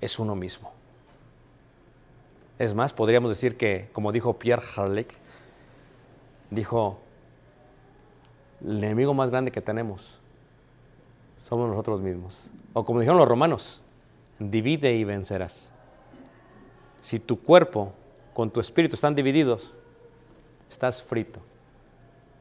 [0.00, 0.72] es uno mismo.
[2.58, 5.14] Es más, podríamos decir que, como dijo Pierre Harlech,
[6.50, 6.98] dijo,
[8.64, 10.18] el enemigo más grande que tenemos
[11.42, 12.48] somos nosotros mismos.
[12.72, 13.82] O como dijeron los romanos,
[14.38, 15.70] divide y vencerás.
[17.00, 17.92] Si tu cuerpo
[18.32, 19.72] con tu espíritu están divididos,
[20.70, 21.40] estás frito.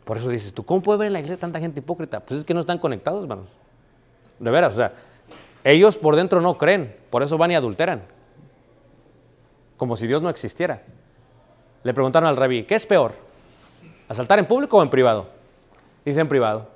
[0.06, 2.20] Por eso dices, ¿tú cómo puede ver en la iglesia tanta gente hipócrita?
[2.20, 3.50] Pues es que no están conectados, hermanos.
[4.40, 4.94] De veras, o sea,
[5.64, 8.04] ellos por dentro no creen, por eso van y adulteran.
[9.78, 10.84] Como si Dios no existiera.
[11.84, 13.14] Le preguntaron al rabí, ¿qué es peor?
[14.08, 15.41] ¿Asaltar en público o en privado?
[16.06, 16.68] Dice en privado.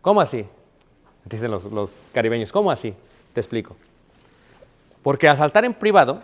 [0.00, 0.46] ¿Cómo así?
[1.24, 2.94] Dicen los, los caribeños, ¿cómo así?
[3.32, 3.76] Te explico.
[5.02, 6.22] Porque asaltar en privado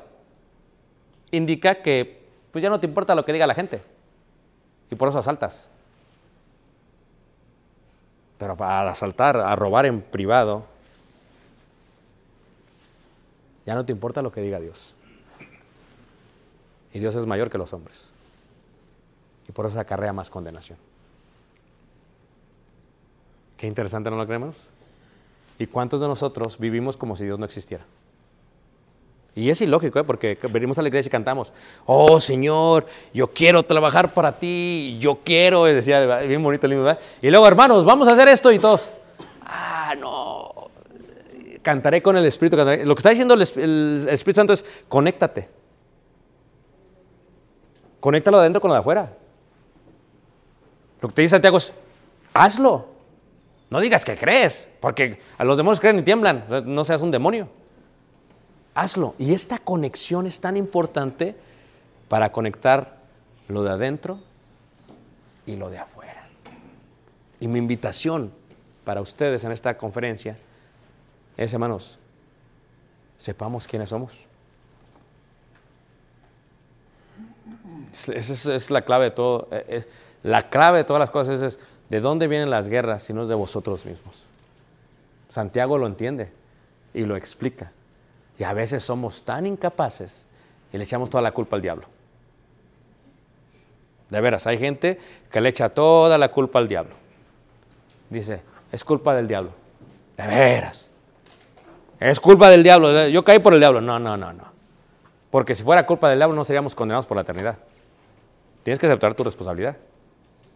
[1.31, 2.19] indica que
[2.53, 3.83] pues ya no te importa lo que diga la gente.
[4.91, 5.71] Y por eso asaltas.
[8.39, 10.65] Pero para asaltar, a robar en privado,
[13.67, 14.95] ya no te importa lo que diga Dios.
[16.93, 18.09] Y Dios es mayor que los hombres.
[19.49, 20.79] Y por eso acarrea más condenación.
[23.59, 24.57] Qué interesante, ¿no lo creemos?
[25.59, 27.85] ¿Y cuántos de nosotros vivimos como si Dios no existiera?
[29.35, 30.05] Y es ilógico, ¿eh?
[30.05, 31.53] porque venimos a la iglesia y cantamos,
[31.85, 37.01] oh Señor, yo quiero trabajar para ti, yo quiero, y decía, bien bonito himno, ¿verdad?
[37.21, 38.89] Y luego, hermanos, vamos a hacer esto y todos,
[39.43, 40.71] ah, no,
[41.63, 42.57] cantaré con el Espíritu.
[42.57, 42.85] cantaré".
[42.85, 45.49] Lo que está diciendo el, el Espíritu Santo es, conéctate.
[48.01, 49.13] Conéctalo de adentro con lo de afuera.
[51.01, 51.73] Lo que te dice Santiago es,
[52.33, 52.98] hazlo.
[53.71, 57.49] No digas que crees, porque a los demonios creen y tiemblan, no seas un demonio
[58.75, 59.17] hazlo.
[59.19, 61.35] Y esta conexión es tan importante
[62.09, 62.99] para conectar
[63.49, 64.21] lo de adentro
[65.47, 66.29] y lo de afuera.
[67.41, 68.31] Y mi invitación
[68.85, 70.37] para ustedes en esta conferencia
[71.37, 71.99] es, hermanos,
[73.19, 74.15] sepamos quiénes somos.
[77.93, 79.49] Es- Esa es, la clave de todo.
[79.69, 79.89] es-
[80.23, 81.59] la clave de todas las cosas es,
[81.89, 84.27] de dónde vienen las guerras si no es de vosotros mismos.
[85.29, 86.31] Santiago lo entiende
[86.95, 87.73] y lo explica.
[88.39, 90.27] Y a veces somos tan incapaces
[90.73, 91.87] y le echamos toda la culpa al diablo.
[94.11, 94.99] De veras, hay gente
[95.31, 96.95] que le echa toda la culpa al diablo.
[98.09, 99.51] Dice, es culpa del diablo.
[100.17, 100.91] De veras.
[102.01, 103.09] Es culpa del diablo.
[103.09, 103.81] Yo caí por el diablo.
[103.81, 104.45] No, no, no, no.
[105.31, 107.59] Porque si fuera culpa del diablo no seríamos condenados por la eternidad.
[108.63, 109.77] Tienes que aceptar tu responsabilidad.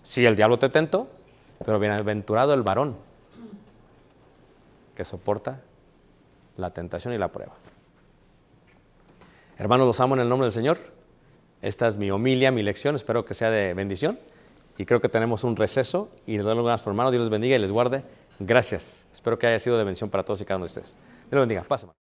[0.02, 1.08] Si el diablo te tentó,
[1.64, 2.96] pero bienaventurado el varón
[4.94, 5.60] que soporta
[6.56, 7.54] la tentación y la prueba.
[9.58, 10.78] Hermanos, los amo en el nombre del Señor.
[11.60, 12.96] Esta es mi homilia, mi lección.
[12.96, 14.18] Espero que sea de bendición.
[14.76, 16.08] Y creo que tenemos un receso.
[16.26, 17.10] Y les doy lugar a nuestro hermano.
[17.10, 18.02] Dios les bendiga y les guarde.
[18.40, 19.06] Gracias.
[19.12, 20.94] Espero que haya sido de bendición para todos y cada uno de ustedes.
[20.94, 21.62] Dios les bendiga.
[21.62, 22.01] Pasa.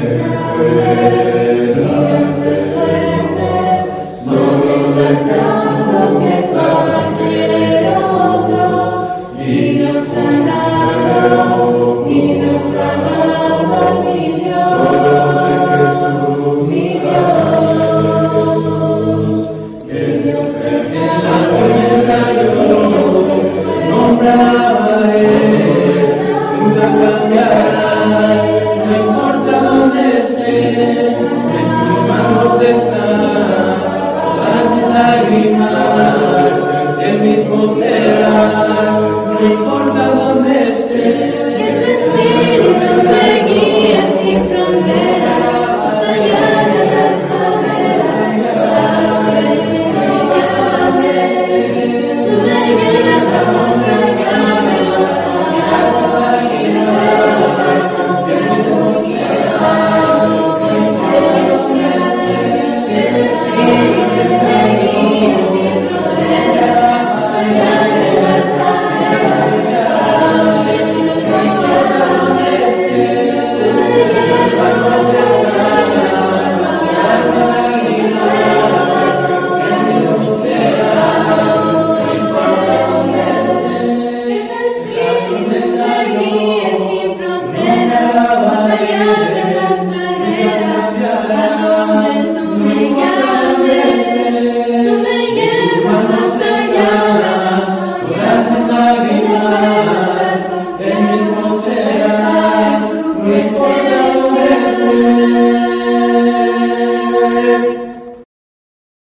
[0.00, 0.29] Que